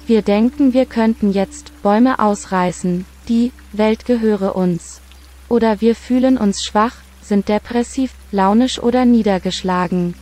Wir 0.05 0.21
denken, 0.21 0.73
wir 0.73 0.85
könnten 0.85 1.31
jetzt 1.31 1.71
Bäume 1.81 2.19
ausreißen, 2.19 3.05
die 3.27 3.51
Welt 3.73 4.05
gehöre 4.05 4.55
uns. 4.55 5.01
Oder 5.49 5.81
wir 5.81 5.95
fühlen 5.95 6.37
uns 6.37 6.63
schwach, 6.63 6.95
sind 7.23 7.49
depressiv, 7.49 8.11
launisch 8.31 8.77
oder 8.79 9.05
niedergeschlagen. 9.05 10.13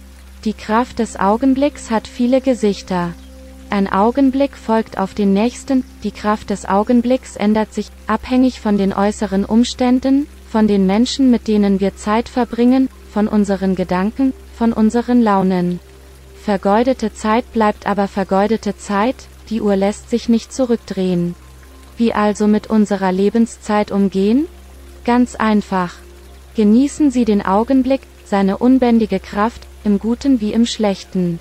Die 0.46 0.54
Kraft 0.54 1.00
des 1.00 1.20
Augenblicks 1.20 1.92
hat 1.92 2.08
viele 2.08 2.40
Gesichter. 2.40 3.14
Ein 3.70 3.92
Augenblick 3.92 4.56
folgt 4.56 4.98
auf 4.98 5.14
den 5.14 5.34
nächsten, 5.34 5.84
die 6.04 6.12
Kraft 6.12 6.50
des 6.52 6.66
Augenblicks 6.66 7.36
ändert 7.36 7.74
sich, 7.74 7.92
abhängig 8.08 8.62
von 8.62 8.78
den 8.78 8.94
äußeren 8.94 9.44
Umständen, 9.44 10.28
von 10.50 10.68
den 10.68 10.86
Menschen, 10.86 11.30
mit 11.30 11.50
denen 11.50 11.82
wir 11.82 11.98
Zeit 11.98 12.30
verbringen, 12.30 12.88
von 13.12 13.28
unseren 13.28 13.76
Gedanken, 13.76 14.34
von 14.56 14.72
unseren 14.72 15.22
Launen. 15.22 15.80
Vergeudete 16.50 17.14
Zeit 17.14 17.54
bleibt 17.54 17.86
aber 17.86 18.08
vergeudete 18.08 18.76
Zeit, 18.76 19.28
die 19.52 19.62
Uhr 19.62 19.76
lässt 19.76 20.10
sich 20.10 20.30
nicht 20.30 20.52
zurückdrehen. 20.52 21.36
Wie 21.96 22.12
also 22.12 22.48
mit 22.48 22.66
unserer 22.72 23.12
Lebenszeit 23.12 23.92
umgehen? 23.92 24.48
Ganz 25.06 25.36
einfach. 25.36 25.94
Genießen 26.56 27.12
Sie 27.12 27.24
den 27.24 27.46
Augenblick, 27.46 28.02
seine 28.26 28.58
unbändige 28.58 29.20
Kraft, 29.20 29.68
im 29.84 30.00
Guten 30.00 30.42
wie 30.42 30.52
im 30.52 30.66
Schlechten. 30.66 31.40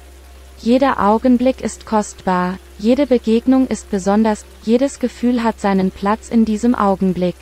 Jeder 0.59 1.01
Augenblick 1.03 1.63
ist 1.63 1.87
kostbar, 1.87 2.59
jede 2.79 3.07
Begegnung 3.07 3.67
ist 3.67 3.91
besonders, 3.91 4.45
jedes 4.63 4.99
Gefühl 4.99 5.43
hat 5.43 5.59
seinen 5.59 5.91
Platz 5.91 6.29
in 6.29 6.45
diesem 6.45 6.75
Augenblick. 6.75 7.37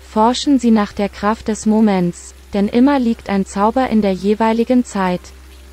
Forschen 0.00 0.58
Sie 0.58 0.72
nach 0.72 0.92
der 0.92 1.08
Kraft 1.08 1.46
des 1.46 1.66
Moments, 1.66 2.34
denn 2.52 2.66
immer 2.66 2.98
liegt 2.98 3.30
ein 3.30 3.46
Zauber 3.46 3.90
in 3.90 4.02
der 4.02 4.12
jeweiligen 4.12 4.84
Zeit. 4.84 5.20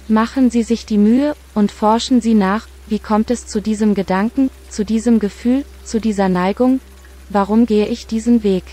Machen 0.10 0.50
Sie 0.50 0.64
sich 0.64 0.86
die 0.86 0.98
Mühe, 0.98 1.36
und 1.56 1.72
forschen 1.72 2.20
Sie 2.20 2.34
nach, 2.34 2.68
wie 2.88 3.00
kommt 3.00 3.32
es 3.32 3.48
zu 3.48 3.62
diesem 3.62 3.94
Gedanken, 3.96 4.50
zu 4.70 4.84
diesem 4.84 5.20
Gefühl, 5.20 5.64
zu 5.86 6.02
dieser 6.02 6.28
Neigung? 6.28 6.82
Warum 7.30 7.66
gehe 7.66 7.88
ich 7.88 8.06
diesen 8.06 8.44
Weg? 8.44 8.64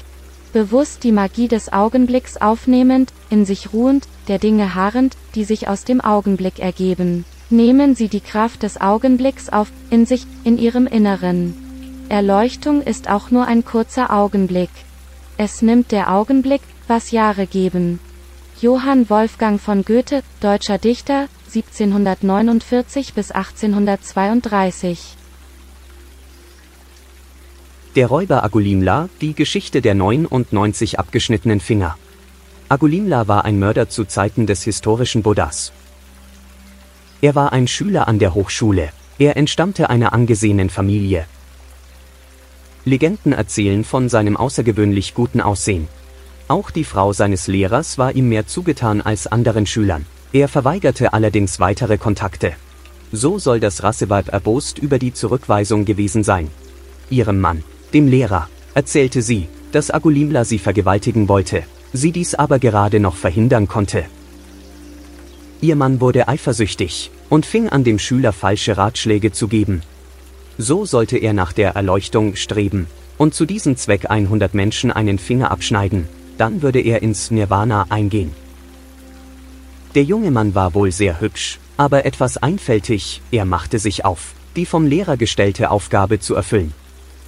Bewusst 0.53 1.05
die 1.05 1.13
Magie 1.13 1.47
des 1.47 1.73
Augenblicks 1.73 2.37
aufnehmend, 2.37 3.13
in 3.31 3.45
sich 3.45 3.73
ruhend, 3.73 4.09
der 4.27 4.41
Dinge 4.41 4.75
harrend, 4.75 5.17
die 5.37 5.45
sich 5.45 5.69
aus 5.69 5.85
dem 5.85 6.01
Augenblick 6.01 6.59
ergeben. 6.59 7.25
Nehmen 7.49 7.95
Sie 7.95 8.09
die 8.09 8.21
Kraft 8.21 8.65
des 8.65 8.81
Augenblicks 8.81 9.49
auf, 9.49 9.71
in 9.91 10.07
sich, 10.07 10.27
in 10.43 10.59
Ihrem 10.59 10.89
Inneren. 10.89 11.55
Erleuchtung 12.09 12.83
ist 12.83 13.09
auch 13.09 13.31
nur 13.31 13.47
ein 13.47 13.65
kurzer 13.65 14.13
Augenblick. 14.13 14.71
Es 15.37 15.63
nimmt 15.63 15.93
der 15.93 16.13
Augenblick, 16.13 16.63
was 16.89 17.13
Jahre 17.13 17.47
geben. 17.47 18.01
Johann 18.63 19.09
Wolfgang 19.09 19.59
von 19.59 19.87
Goethe, 19.87 20.23
deutscher 20.41 20.77
Dichter, 20.77 21.29
1749 21.47 23.15
bis 23.15 23.31
1832. 23.31 25.17
Der 27.97 28.07
Räuber 28.07 28.45
Agulimla, 28.45 29.09
die 29.23 29.33
Geschichte 29.33 29.81
der 29.81 29.95
99 29.95 30.99
abgeschnittenen 30.99 31.61
Finger. 31.61 31.97
Agulimla 32.69 33.29
war 33.29 33.47
ein 33.47 33.59
Mörder 33.59 33.89
zu 33.89 34.05
Zeiten 34.05 34.47
des 34.47 34.63
historischen 34.63 35.23
Buddhas. 35.23 35.73
Er 37.23 37.35
war 37.35 37.55
ein 37.55 37.67
Schüler 37.67 38.09
an 38.09 38.19
der 38.19 38.35
Hochschule. 38.35 38.91
Er 39.19 39.39
entstammte 39.39 39.89
einer 39.89 40.13
angesehenen 40.13 40.69
Familie. 40.69 41.25
Legenden 42.85 43.33
erzählen 43.33 43.85
von 43.85 44.11
seinem 44.11 44.37
außergewöhnlich 44.37 45.15
guten 45.15 45.41
Aussehen. 45.41 45.89
Auch 46.51 46.73
die 46.73 46.83
Frau 46.83 47.13
seines 47.13 47.47
Lehrers 47.47 47.97
war 47.97 48.17
ihm 48.17 48.29
mehr 48.29 48.45
zugetan 48.45 49.01
als 49.01 49.29
anderen 49.29 49.67
Schülern. 49.67 50.05
Er 50.33 50.49
verweigerte 50.49 51.13
allerdings 51.13 51.61
weitere 51.61 51.97
Kontakte. 51.97 52.55
So 53.13 53.39
soll 53.39 53.61
das 53.61 53.85
Rasseweib 53.85 54.33
erbost 54.33 54.81
über 54.81 54.99
die 54.99 55.15
Zurückweisung 55.15 55.85
gewesen 55.85 56.25
sein. 56.25 56.49
Ihrem 57.09 57.39
Mann, 57.39 57.63
dem 57.95 58.09
Lehrer, 58.09 58.49
erzählte 58.75 59.23
sie, 59.23 59.47
dass 59.71 59.93
Agulimla 59.93 60.45
sie 60.45 60.59
vergewaltigen 60.59 61.29
wollte, 61.29 61.63
sie 61.93 62.11
dies 62.11 62.35
aber 62.35 62.59
gerade 62.59 62.99
noch 62.99 63.15
verhindern 63.15 63.69
konnte. 63.69 64.07
Ihr 65.61 65.77
Mann 65.77 66.01
wurde 66.01 66.27
eifersüchtig 66.27 67.13
und 67.29 67.47
fing 67.47 67.69
an 67.69 67.85
dem 67.85 68.01
Schüler 68.01 68.33
falsche 68.33 68.77
Ratschläge 68.77 69.31
zu 69.31 69.47
geben. 69.47 69.83
So 70.59 70.85
sollte 70.85 71.17
er 71.17 71.33
nach 71.33 71.53
der 71.53 71.77
Erleuchtung 71.77 72.35
streben 72.35 72.89
und 73.19 73.35
zu 73.35 73.47
diesem 73.47 73.77
Zweck 73.77 74.11
100 74.11 74.53
Menschen 74.53 74.91
einen 74.91 75.21
Finger 75.21 75.53
abschneiden, 75.53 76.09
dann 76.41 76.63
würde 76.63 76.81
er 76.81 77.03
ins 77.03 77.31
Nirvana 77.31 77.87
eingehen. 77.91 78.33
Der 79.95 80.05
junge 80.05 80.31
Mann 80.31 80.55
war 80.55 80.75
wohl 80.75 80.91
sehr 80.91 81.21
hübsch, 81.21 81.59
aber 81.77 82.05
etwas 82.05 82.37
einfältig, 82.37 83.21
er 83.31 83.45
machte 83.45 83.79
sich 83.79 84.05
auf, 84.05 84.35
die 84.57 84.67
vom 84.67 84.87
Lehrer 84.87 85.17
gestellte 85.17 85.71
Aufgabe 85.71 86.19
zu 86.21 86.35
erfüllen. 86.35 86.73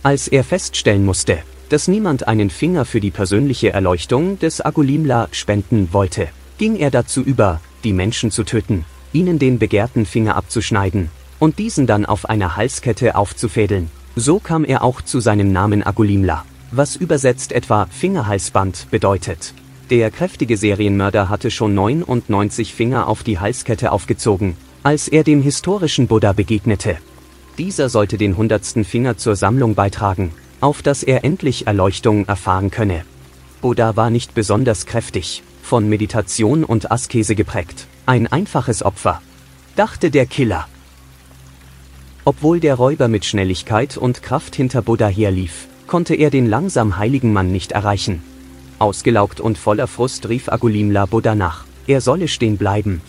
Als 0.02 0.28
er 0.28 0.44
feststellen 0.44 1.04
musste, 1.04 1.38
dass 1.68 1.88
niemand 1.88 2.28
einen 2.28 2.50
Finger 2.50 2.84
für 2.84 3.00
die 3.00 3.10
persönliche 3.10 3.72
Erleuchtung 3.72 4.38
des 4.38 4.60
Agulimla 4.60 5.28
spenden 5.32 5.92
wollte, 5.92 6.28
ging 6.58 6.76
er 6.76 6.90
dazu 6.90 7.22
über, 7.22 7.60
die 7.84 7.92
Menschen 7.92 8.30
zu 8.30 8.44
töten, 8.44 8.84
ihnen 9.12 9.38
den 9.38 9.58
begehrten 9.58 10.06
Finger 10.06 10.36
abzuschneiden 10.36 11.10
und 11.38 11.58
diesen 11.58 11.86
dann 11.86 12.06
auf 12.06 12.28
einer 12.28 12.56
Halskette 12.56 13.16
aufzufädeln. 13.16 13.90
So 14.16 14.38
kam 14.38 14.64
er 14.64 14.82
auch 14.82 15.02
zu 15.02 15.20
seinem 15.20 15.52
Namen 15.52 15.82
Agulimla, 15.82 16.44
was 16.72 16.96
übersetzt 16.96 17.52
etwa 17.52 17.86
Fingerhalsband 17.90 18.88
bedeutet. 18.90 19.54
Der 19.90 20.10
kräftige 20.10 20.56
Serienmörder 20.56 21.28
hatte 21.28 21.50
schon 21.50 21.74
99 21.74 22.74
Finger 22.74 23.08
auf 23.08 23.22
die 23.22 23.38
Halskette 23.38 23.92
aufgezogen, 23.92 24.56
als 24.82 25.06
er 25.06 25.22
dem 25.22 25.42
historischen 25.42 26.06
Buddha 26.06 26.32
begegnete. 26.32 26.96
Dieser 27.58 27.90
sollte 27.90 28.16
den 28.16 28.36
hundertsten 28.36 28.84
Finger 28.84 29.18
zur 29.18 29.36
Sammlung 29.36 29.74
beitragen, 29.74 30.32
auf 30.60 30.80
dass 30.80 31.02
er 31.02 31.24
endlich 31.24 31.66
Erleuchtung 31.66 32.26
erfahren 32.26 32.70
könne. 32.70 33.04
Buddha 33.60 33.96
war 33.96 34.08
nicht 34.08 34.34
besonders 34.34 34.86
kräftig, 34.86 35.42
von 35.62 35.88
Meditation 35.88 36.64
und 36.64 36.90
Askese 36.90 37.34
geprägt. 37.34 37.86
Ein 38.06 38.26
einfaches 38.26 38.82
Opfer, 38.82 39.20
dachte 39.76 40.10
der 40.10 40.26
Killer. 40.26 40.66
Obwohl 42.24 42.60
der 42.60 42.76
Räuber 42.76 43.08
mit 43.08 43.24
Schnelligkeit 43.24 43.96
und 43.96 44.22
Kraft 44.22 44.56
hinter 44.56 44.80
Buddha 44.80 45.08
herlief, 45.08 45.68
konnte 45.86 46.14
er 46.14 46.30
den 46.30 46.46
langsam 46.48 46.96
heiligen 46.98 47.32
Mann 47.32 47.52
nicht 47.52 47.72
erreichen. 47.72 48.22
Ausgelaugt 48.78 49.40
und 49.40 49.58
voller 49.58 49.86
Frust 49.86 50.28
rief 50.28 50.48
Agulimla 50.48 51.06
Buddha 51.06 51.34
nach, 51.34 51.64
er 51.86 52.00
solle 52.00 52.28
stehen 52.28 52.56
bleiben. 52.56 53.00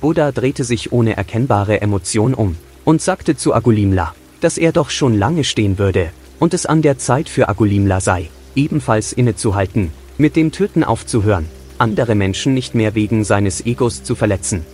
Buddha 0.00 0.32
drehte 0.32 0.64
sich 0.64 0.92
ohne 0.92 1.16
erkennbare 1.16 1.80
Emotion 1.80 2.34
um 2.34 2.56
und 2.84 3.02
sagte 3.02 3.36
zu 3.36 3.54
Agulimla, 3.54 4.14
dass 4.40 4.58
er 4.58 4.72
doch 4.72 4.90
schon 4.90 5.18
lange 5.18 5.44
stehen 5.44 5.78
würde 5.78 6.10
und 6.38 6.54
es 6.54 6.66
an 6.66 6.82
der 6.82 6.98
Zeit 6.98 7.28
für 7.28 7.48
Agulimla 7.48 8.00
sei, 8.00 8.30
ebenfalls 8.54 9.12
innezuhalten 9.12 9.90
mit 10.16 10.34
dem 10.34 10.50
Töten 10.50 10.82
aufzuhören, 10.82 11.46
andere 11.78 12.16
Menschen 12.16 12.54
nicht 12.54 12.74
mehr 12.74 12.94
wegen 12.94 13.22
seines 13.24 13.64
Egos 13.64 14.02
zu 14.02 14.14
verletzen. 14.14 14.64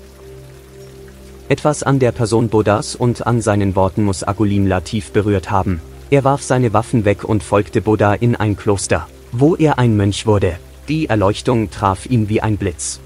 Etwas 1.48 1.82
an 1.82 1.98
der 1.98 2.12
Person 2.12 2.48
Buddhas 2.48 2.96
und 2.96 3.26
an 3.26 3.42
seinen 3.42 3.76
Worten 3.76 4.04
muss 4.04 4.26
Agulimla 4.26 4.80
tief 4.80 5.10
berührt 5.10 5.50
haben. 5.50 5.80
Er 6.10 6.24
warf 6.24 6.42
seine 6.42 6.72
Waffen 6.72 7.04
weg 7.04 7.24
und 7.24 7.42
folgte 7.42 7.80
Buddha 7.80 8.14
in 8.14 8.36
ein 8.36 8.56
Kloster, 8.56 9.08
wo 9.32 9.56
er 9.56 9.78
ein 9.78 9.96
Mönch 9.96 10.26
wurde. 10.26 10.58
Die 10.88 11.08
Erleuchtung 11.08 11.70
traf 11.70 12.06
ihn 12.06 12.28
wie 12.28 12.40
ein 12.40 12.56
Blitz. 12.56 13.00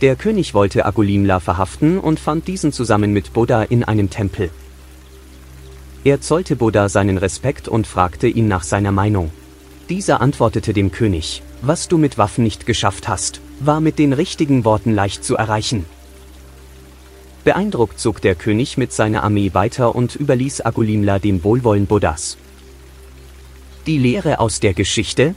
Der 0.00 0.16
König 0.16 0.52
wollte 0.52 0.84
Agulimla 0.84 1.40
verhaften 1.40 1.98
und 1.98 2.20
fand 2.20 2.48
diesen 2.48 2.72
zusammen 2.72 3.12
mit 3.12 3.32
Buddha 3.32 3.62
in 3.62 3.84
einem 3.84 4.10
Tempel. 4.10 4.50
Er 6.04 6.20
zollte 6.20 6.54
Buddha 6.54 6.88
seinen 6.88 7.18
Respekt 7.18 7.66
und 7.66 7.86
fragte 7.86 8.26
ihn 8.26 8.46
nach 8.46 8.62
seiner 8.62 8.92
Meinung. 8.92 9.30
Dieser 9.88 10.20
antwortete 10.20 10.72
dem 10.72 10.90
König, 10.90 11.42
was 11.62 11.88
du 11.88 11.98
mit 11.98 12.18
Waffen 12.18 12.44
nicht 12.44 12.66
geschafft 12.66 13.08
hast, 13.08 13.40
war 13.60 13.80
mit 13.80 13.98
den 13.98 14.12
richtigen 14.12 14.64
Worten 14.64 14.92
leicht 14.92 15.24
zu 15.24 15.36
erreichen. 15.36 15.86
Beeindruckt 17.46 18.00
zog 18.00 18.20
der 18.20 18.34
König 18.34 18.76
mit 18.76 18.92
seiner 18.92 19.22
Armee 19.22 19.54
weiter 19.54 19.94
und 19.94 20.16
überließ 20.16 20.66
Agulimla 20.66 21.20
dem 21.20 21.44
Wohlwollen 21.44 21.86
Buddhas. 21.86 22.38
Die 23.86 23.98
Lehre 23.98 24.40
aus 24.40 24.58
der 24.58 24.74
Geschichte? 24.74 25.36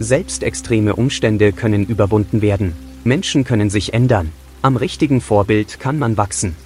Selbst 0.00 0.42
extreme 0.42 0.96
Umstände 0.96 1.52
können 1.52 1.86
überwunden 1.86 2.42
werden, 2.42 2.72
Menschen 3.04 3.44
können 3.44 3.70
sich 3.70 3.94
ändern, 3.94 4.32
am 4.60 4.74
richtigen 4.74 5.20
Vorbild 5.20 5.78
kann 5.78 5.96
man 5.96 6.16
wachsen. 6.16 6.56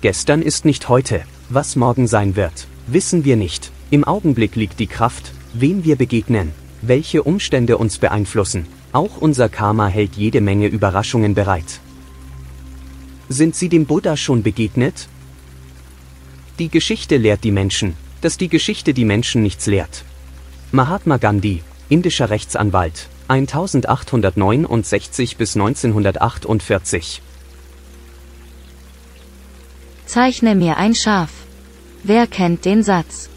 Gestern 0.00 0.42
ist 0.42 0.64
nicht 0.64 0.88
heute, 0.88 1.20
was 1.50 1.76
morgen 1.76 2.08
sein 2.08 2.34
wird, 2.34 2.66
wissen 2.88 3.24
wir 3.24 3.36
nicht. 3.36 3.70
Im 3.90 4.02
Augenblick 4.02 4.56
liegt 4.56 4.80
die 4.80 4.88
Kraft, 4.88 5.34
wem 5.54 5.84
wir 5.84 5.94
begegnen, 5.94 6.50
welche 6.82 7.22
Umstände 7.22 7.78
uns 7.78 7.98
beeinflussen. 7.98 8.66
Auch 8.90 9.18
unser 9.20 9.48
Karma 9.48 9.86
hält 9.86 10.16
jede 10.16 10.40
Menge 10.40 10.66
Überraschungen 10.66 11.34
bereit. 11.34 11.78
Sind 13.32 13.54
Sie 13.54 13.68
dem 13.68 13.86
Buddha 13.86 14.16
schon 14.16 14.42
begegnet? 14.42 15.06
Die 16.58 16.68
Geschichte 16.68 17.16
lehrt 17.16 17.44
die 17.44 17.52
Menschen, 17.52 17.94
dass 18.22 18.38
die 18.38 18.48
Geschichte 18.48 18.92
die 18.92 19.04
Menschen 19.04 19.44
nichts 19.44 19.66
lehrt. 19.66 20.02
Mahatma 20.72 21.16
Gandhi, 21.16 21.62
indischer 21.88 22.28
Rechtsanwalt, 22.28 23.06
1869 23.28 25.36
bis 25.36 25.54
1948. 25.54 27.22
Zeichne 30.06 30.56
mir 30.56 30.76
ein 30.76 30.96
Schaf. 30.96 31.30
Wer 32.02 32.26
kennt 32.26 32.64
den 32.64 32.82
Satz? 32.82 33.30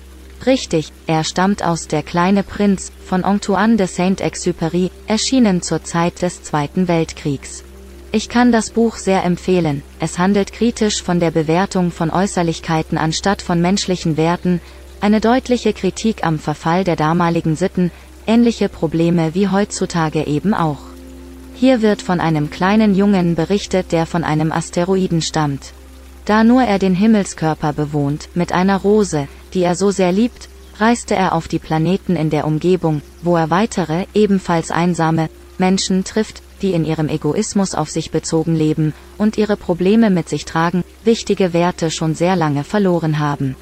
Richtig, 0.48 0.92
er 1.06 1.24
stammt 1.24 1.64
aus 1.64 1.88
Der 1.88 2.02
kleine 2.02 2.42
Prinz 2.42 2.92
von 3.06 3.24
Antoine 3.24 3.78
de 3.78 3.86
Saint-Exupéry, 3.86 4.90
erschienen 5.06 5.62
zur 5.62 5.84
Zeit 5.84 6.24
des 6.24 6.42
Zweiten 6.42 6.88
Weltkriegs. 6.88 7.64
Ich 8.16 8.30
kann 8.30 8.52
das 8.52 8.70
Buch 8.70 8.98
sehr 8.98 9.24
empfehlen. 9.24 9.82
Es 10.00 10.20
handelt 10.20 10.54
kritisch 10.54 11.02
von 11.02 11.20
der 11.20 11.32
Bewertung 11.32 11.90
von 11.90 12.12
Äußerlichkeiten 12.12 12.96
anstatt 12.96 13.42
von 13.42 13.60
menschlichen 13.60 14.18
Werten, 14.18 14.62
eine 15.02 15.20
deutliche 15.20 15.74
Kritik 15.74 16.24
am 16.24 16.38
Verfall 16.38 16.84
der 16.84 16.96
damaligen 16.96 17.56
Sitten, 17.56 17.90
ähnliche 18.28 18.70
Probleme 18.70 19.34
wie 19.34 19.48
heutzutage 19.48 20.28
eben 20.28 20.54
auch. 20.54 20.78
Hier 21.56 21.82
wird 21.82 22.04
von 22.04 22.20
einem 22.20 22.52
kleinen 22.52 22.94
Jungen 22.94 23.34
berichtet, 23.34 23.92
der 23.92 24.06
von 24.06 24.24
einem 24.24 24.52
Asteroiden 24.52 25.24
stammt. 25.24 25.74
Da 26.26 26.44
nur 26.44 26.62
er 26.62 26.78
den 26.78 26.94
Himmelskörper 26.94 27.74
bewohnt, 27.74 28.30
mit 28.36 28.52
einer 28.52 28.78
Rose, 28.78 29.28
die 29.56 29.64
er 29.64 29.76
so 29.76 29.90
sehr 29.90 30.12
liebt, 30.12 30.50
reiste 30.78 31.16
er 31.16 31.34
auf 31.34 31.48
die 31.48 31.58
Planeten 31.58 32.16
in 32.16 32.30
der 32.30 32.46
Umgebung, 32.46 33.02
wo 33.24 33.36
er 33.36 33.50
weitere, 33.50 34.06
ebenfalls 34.14 34.70
einsame, 34.70 35.32
Menschen 35.58 36.04
trifft, 36.04 36.43
die 36.64 36.74
in 36.74 36.86
ihrem 36.86 37.10
Egoismus 37.10 37.76
auf 37.76 37.90
sich 37.90 38.10
bezogen 38.10 38.56
leben 38.56 38.94
und 39.18 39.38
ihre 39.38 39.58
Probleme 39.58 40.10
mit 40.10 40.30
sich 40.30 40.46
tragen, 40.46 40.84
wichtige 41.04 41.54
Werte 41.54 41.92
schon 41.92 42.16
sehr 42.16 42.36
lange 42.36 42.64
verloren 42.64 43.20
haben. 43.20 43.56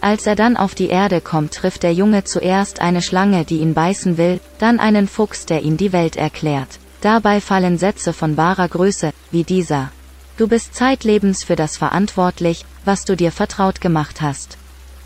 Als 0.00 0.26
er 0.26 0.36
dann 0.36 0.56
auf 0.56 0.74
die 0.74 0.88
Erde 0.88 1.20
kommt, 1.20 1.54
trifft 1.54 1.82
der 1.82 1.92
Junge 1.92 2.24
zuerst 2.24 2.80
eine 2.80 3.02
Schlange, 3.02 3.44
die 3.44 3.58
ihn 3.58 3.74
beißen 3.74 4.16
will, 4.16 4.38
dann 4.58 4.78
einen 4.78 5.08
Fuchs, 5.08 5.46
der 5.46 5.62
ihm 5.62 5.76
die 5.76 5.92
Welt 5.92 6.16
erklärt. 6.16 6.78
Dabei 7.00 7.40
fallen 7.40 7.76
Sätze 7.76 8.12
von 8.12 8.36
wahrer 8.36 8.68
Größe, 8.68 9.12
wie 9.30 9.44
dieser. 9.44 9.90
Du 10.36 10.48
bist 10.48 10.74
zeitlebens 10.74 11.44
für 11.44 11.56
das 11.56 11.76
verantwortlich, 11.76 12.64
was 12.84 13.04
du 13.04 13.16
dir 13.16 13.32
vertraut 13.32 13.80
gemacht 13.80 14.20
hast. 14.20 14.58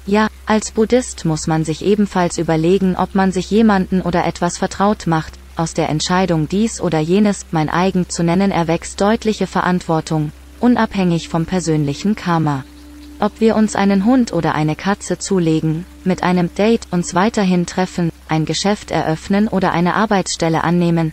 Ja, 0.06 0.28
als 0.46 0.70
Buddhist 0.70 1.24
muss 1.24 1.46
man 1.46 1.64
sich 1.64 1.84
ebenfalls 1.84 2.38
überlegen, 2.38 2.96
ob 2.96 3.14
man 3.14 3.30
sich 3.30 3.50
jemanden 3.50 4.00
oder 4.00 4.24
etwas 4.24 4.58
vertraut 4.58 5.06
macht, 5.06 5.38
aus 5.58 5.74
der 5.74 5.88
Entscheidung 5.88 6.48
dies 6.48 6.80
oder 6.80 7.00
jenes 7.00 7.46
mein 7.50 7.68
eigen 7.68 8.08
zu 8.08 8.22
nennen 8.22 8.50
erwächst 8.50 9.00
deutliche 9.00 9.46
Verantwortung, 9.46 10.32
unabhängig 10.60 11.28
vom 11.28 11.46
persönlichen 11.46 12.14
Karma. 12.14 12.64
Ob 13.20 13.40
wir 13.40 13.56
uns 13.56 13.74
einen 13.74 14.04
Hund 14.04 14.32
oder 14.32 14.54
eine 14.54 14.76
Katze 14.76 15.18
zulegen, 15.18 15.84
mit 16.04 16.22
einem 16.22 16.54
Date 16.54 16.86
uns 16.92 17.14
weiterhin 17.14 17.66
treffen, 17.66 18.10
ein 18.28 18.44
Geschäft 18.44 18.90
eröffnen 18.90 19.48
oder 19.48 19.72
eine 19.72 19.94
Arbeitsstelle 19.94 20.62
annehmen, 20.62 21.12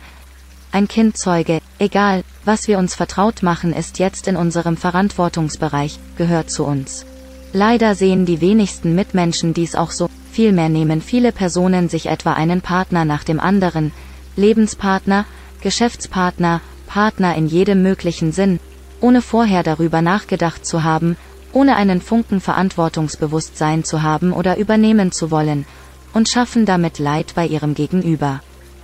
ein 0.72 0.88
Kind 0.88 1.18
zeuge, 1.18 1.62
egal, 1.80 2.24
was 2.44 2.68
wir 2.68 2.78
uns 2.78 2.96
vertraut 2.96 3.42
machen, 3.42 3.74
ist 3.74 3.98
jetzt 3.98 4.28
in 4.28 4.36
unserem 4.36 4.78
Verantwortungsbereich, 4.78 5.98
gehört 6.18 6.52
zu 6.52 6.66
uns. 6.66 7.06
Leider 7.54 7.96
sehen 7.96 8.26
die 8.26 8.42
wenigsten 8.42 8.94
Mitmenschen 8.94 9.54
dies 9.54 9.76
auch 9.76 9.92
so, 9.92 10.10
vielmehr 10.32 10.68
nehmen 10.68 11.02
viele 11.02 11.32
Personen 11.32 11.88
sich 11.88 12.08
etwa 12.08 12.34
einen 12.34 12.60
Partner 12.62 13.06
nach 13.06 13.24
dem 13.24 13.40
anderen, 13.40 13.94
Lebenspartner, 14.36 15.26
Geschäftspartner, 15.62 16.62
Partner 16.88 17.36
in 17.36 17.48
jedem 17.48 17.82
möglichen 17.82 18.32
Sinn, 18.32 18.60
ohne 19.02 19.22
vorher 19.22 19.64
darüber 19.64 20.02
nachgedacht 20.02 20.66
zu 20.66 20.84
haben, 20.84 21.18
ohne 21.54 21.76
einen 21.76 22.02
Funken 22.02 22.42
Verantwortungsbewusstsein 22.42 23.84
zu 23.84 24.02
haben 24.04 24.34
oder 24.34 24.58
übernehmen 24.58 25.12
zu 25.12 25.32
wollen, 25.32 25.66
und 26.14 26.30
schaffen 26.30 26.66
damit 26.66 27.00
Leid 27.00 27.34
bei 27.36 27.46
ihrem 27.46 27.74
Gegenüber. 27.74 28.42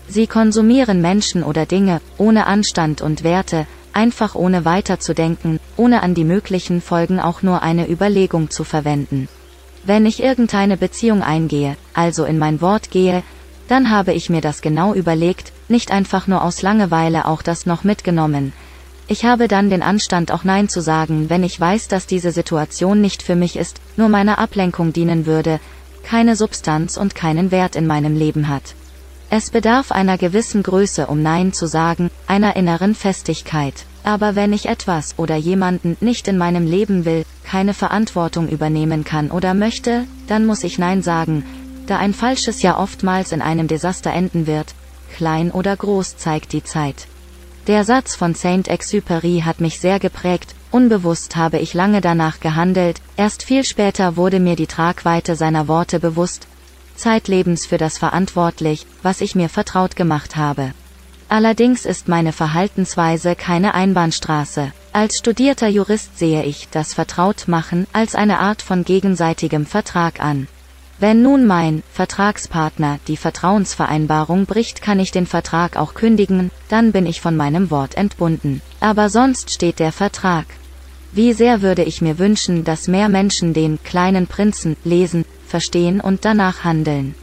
Sie 0.07 0.27
konsumieren 0.27 1.01
Menschen 1.01 1.43
oder 1.43 1.65
Dinge, 1.65 2.01
ohne 2.17 2.45
Anstand 2.45 3.01
und 3.01 3.23
Werte, 3.23 3.65
einfach 3.93 4.35
ohne 4.35 4.65
weiterzudenken, 4.65 5.59
ohne 5.77 6.03
an 6.03 6.13
die 6.13 6.25
möglichen 6.25 6.81
Folgen 6.81 7.19
auch 7.19 7.41
nur 7.41 7.61
eine 7.61 7.89
Überlegung 7.89 8.49
zu 8.49 8.63
verwenden. 8.63 9.29
Wenn 9.83 10.05
ich 10.05 10.21
irgendeine 10.21 10.77
Beziehung 10.77 11.23
eingehe, 11.23 11.75
also 11.93 12.25
in 12.25 12.37
mein 12.37 12.61
Wort 12.61 12.91
gehe, 12.91 13.23
dann 13.67 13.89
habe 13.89 14.13
ich 14.13 14.29
mir 14.29 14.41
das 14.41 14.61
genau 14.61 14.93
überlegt, 14.93 15.51
nicht 15.69 15.91
einfach 15.91 16.27
nur 16.27 16.43
aus 16.43 16.61
Langeweile 16.61 17.25
auch 17.25 17.41
das 17.41 17.65
noch 17.65 17.83
mitgenommen. 17.83 18.53
Ich 19.07 19.25
habe 19.25 19.47
dann 19.47 19.69
den 19.69 19.83
Anstand 19.83 20.31
auch 20.31 20.43
Nein 20.43 20.69
zu 20.69 20.81
sagen, 20.81 21.29
wenn 21.29 21.43
ich 21.43 21.59
weiß, 21.59 21.87
dass 21.87 22.07
diese 22.07 22.31
Situation 22.31 23.01
nicht 23.01 23.23
für 23.23 23.35
mich 23.35 23.57
ist, 23.57 23.81
nur 23.97 24.07
meiner 24.07 24.39
Ablenkung 24.39 24.93
dienen 24.93 25.25
würde, 25.25 25.59
keine 26.03 26.35
Substanz 26.35 26.97
und 26.97 27.15
keinen 27.15 27.51
Wert 27.51 27.75
in 27.75 27.87
meinem 27.87 28.15
Leben 28.15 28.47
hat. 28.47 28.75
Es 29.29 29.49
bedarf 29.49 29.91
einer 29.91 30.17
gewissen 30.17 30.61
Größe, 30.61 31.07
um 31.07 31.21
Nein 31.21 31.53
zu 31.53 31.65
sagen, 31.65 32.09
einer 32.27 32.55
inneren 32.55 32.95
Festigkeit. 32.95 33.85
Aber 34.03 34.35
wenn 34.35 34.51
ich 34.51 34.65
etwas 34.67 35.13
oder 35.17 35.35
jemanden 35.35 35.95
nicht 36.01 36.27
in 36.27 36.37
meinem 36.37 36.65
Leben 36.65 37.05
will, 37.05 37.23
keine 37.43 37.73
Verantwortung 37.73 38.49
übernehmen 38.49 39.03
kann 39.03 39.29
oder 39.31 39.53
möchte, 39.53 40.05
dann 40.27 40.45
muss 40.45 40.63
ich 40.63 40.79
Nein 40.79 41.01
sagen, 41.03 41.43
da 41.91 41.97
ein 41.97 42.13
falsches 42.13 42.61
Jahr 42.61 42.79
oftmals 42.79 43.33
in 43.33 43.41
einem 43.41 43.67
Desaster 43.67 44.13
enden 44.13 44.47
wird, 44.47 44.73
klein 45.17 45.51
oder 45.51 45.75
groß 45.75 46.15
zeigt 46.15 46.53
die 46.53 46.63
Zeit. 46.63 47.07
Der 47.67 47.83
Satz 47.83 48.15
von 48.15 48.33
Saint-Exupéry 48.33 49.43
hat 49.43 49.59
mich 49.59 49.81
sehr 49.81 49.99
geprägt, 49.99 50.55
unbewusst 50.71 51.35
habe 51.35 51.59
ich 51.59 51.73
lange 51.73 51.99
danach 51.99 52.39
gehandelt, 52.39 53.01
erst 53.17 53.43
viel 53.43 53.65
später 53.65 54.15
wurde 54.15 54.39
mir 54.39 54.55
die 54.55 54.67
Tragweite 54.67 55.35
seiner 55.35 55.67
Worte 55.67 55.99
bewusst, 55.99 56.47
zeitlebens 56.95 57.65
für 57.65 57.77
das 57.77 57.97
verantwortlich, 57.97 58.85
was 59.03 59.19
ich 59.19 59.35
mir 59.35 59.49
vertraut 59.49 59.97
gemacht 59.97 60.37
habe. 60.37 60.71
Allerdings 61.27 61.85
ist 61.85 62.07
meine 62.07 62.31
Verhaltensweise 62.31 63.35
keine 63.35 63.73
Einbahnstraße. 63.73 64.71
Als 64.93 65.17
studierter 65.17 65.67
Jurist 65.67 66.17
sehe 66.17 66.43
ich 66.43 66.69
das 66.71 66.93
Vertrautmachen 66.93 67.85
als 67.91 68.15
eine 68.15 68.39
Art 68.39 68.61
von 68.61 68.85
gegenseitigem 68.85 69.65
Vertrag 69.65 70.21
an. 70.21 70.47
Wenn 71.01 71.23
nun 71.23 71.47
mein 71.47 71.81
Vertragspartner 71.91 72.99
die 73.07 73.17
Vertrauensvereinbarung 73.17 74.45
bricht, 74.45 74.83
kann 74.83 74.99
ich 74.99 75.09
den 75.09 75.25
Vertrag 75.25 75.75
auch 75.75 75.95
kündigen, 75.95 76.51
dann 76.69 76.91
bin 76.91 77.07
ich 77.07 77.21
von 77.21 77.35
meinem 77.35 77.71
Wort 77.71 77.97
entbunden. 77.97 78.61
Aber 78.79 79.09
sonst 79.09 79.49
steht 79.49 79.79
der 79.79 79.91
Vertrag. 79.91 80.45
Wie 81.11 81.33
sehr 81.33 81.63
würde 81.63 81.83
ich 81.83 82.03
mir 82.03 82.19
wünschen, 82.19 82.63
dass 82.65 82.87
mehr 82.87 83.09
Menschen 83.09 83.55
den 83.55 83.79
kleinen 83.83 84.27
Prinzen 84.27 84.77
lesen, 84.83 85.25
verstehen 85.47 86.01
und 86.01 86.23
danach 86.23 86.63
handeln. 86.63 87.15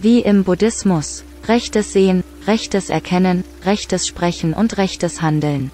Wie 0.00 0.18
im 0.18 0.42
Buddhismus. 0.42 1.22
Rechtes 1.46 1.92
Sehen, 1.92 2.24
rechtes 2.48 2.90
Erkennen, 2.90 3.44
rechtes 3.64 4.08
Sprechen 4.08 4.54
und 4.54 4.76
rechtes 4.76 5.22
Handeln. 5.22 5.70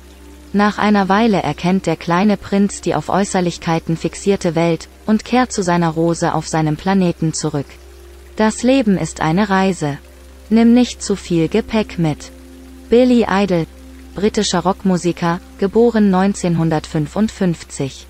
Nach 0.56 0.78
einer 0.78 1.10
Weile 1.10 1.42
erkennt 1.42 1.84
der 1.84 1.96
kleine 1.96 2.38
Prinz 2.38 2.80
die 2.80 2.94
auf 2.94 3.10
Äußerlichkeiten 3.10 3.98
fixierte 3.98 4.54
Welt 4.54 4.88
und 5.04 5.26
kehrt 5.26 5.52
zu 5.52 5.62
seiner 5.62 5.90
Rose 5.90 6.32
auf 6.32 6.48
seinem 6.48 6.78
Planeten 6.78 7.34
zurück. 7.34 7.66
Das 8.36 8.62
Leben 8.62 8.96
ist 8.96 9.20
eine 9.20 9.50
Reise. 9.50 9.98
Nimm 10.48 10.72
nicht 10.72 11.02
zu 11.02 11.14
viel 11.14 11.48
Gepäck 11.48 11.98
mit. 11.98 12.32
Billy 12.88 13.26
Idol, 13.28 13.66
britischer 14.14 14.60
Rockmusiker, 14.60 15.40
geboren 15.58 16.06
1955. 16.14 18.06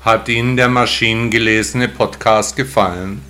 Hat 0.00 0.30
Ihnen 0.30 0.56
der 0.56 0.70
maschinengelesene 0.70 1.88
Podcast 1.88 2.56
gefallen? 2.56 3.20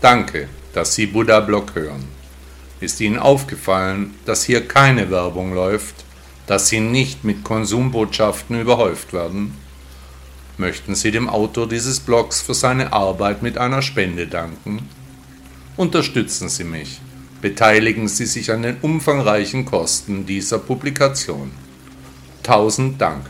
Danke, 0.00 0.48
dass 0.72 0.94
Sie 0.94 1.04
Buddha 1.04 1.40
Blog 1.40 1.74
hören. 1.74 2.17
Ist 2.80 3.00
Ihnen 3.00 3.18
aufgefallen, 3.18 4.14
dass 4.24 4.44
hier 4.44 4.66
keine 4.66 5.10
Werbung 5.10 5.52
läuft, 5.52 6.04
dass 6.46 6.68
Sie 6.68 6.80
nicht 6.80 7.24
mit 7.24 7.42
Konsumbotschaften 7.42 8.60
überhäuft 8.60 9.12
werden? 9.12 9.54
Möchten 10.58 10.94
Sie 10.94 11.10
dem 11.10 11.28
Autor 11.28 11.68
dieses 11.68 12.00
Blogs 12.00 12.40
für 12.40 12.54
seine 12.54 12.92
Arbeit 12.92 13.42
mit 13.42 13.58
einer 13.58 13.82
Spende 13.82 14.26
danken? 14.26 14.88
Unterstützen 15.76 16.48
Sie 16.48 16.64
mich. 16.64 17.00
Beteiligen 17.40 18.08
Sie 18.08 18.26
sich 18.26 18.50
an 18.50 18.62
den 18.62 18.78
umfangreichen 18.82 19.64
Kosten 19.64 20.26
dieser 20.26 20.58
Publikation. 20.58 21.52
Tausend 22.42 23.00
Dank. 23.00 23.26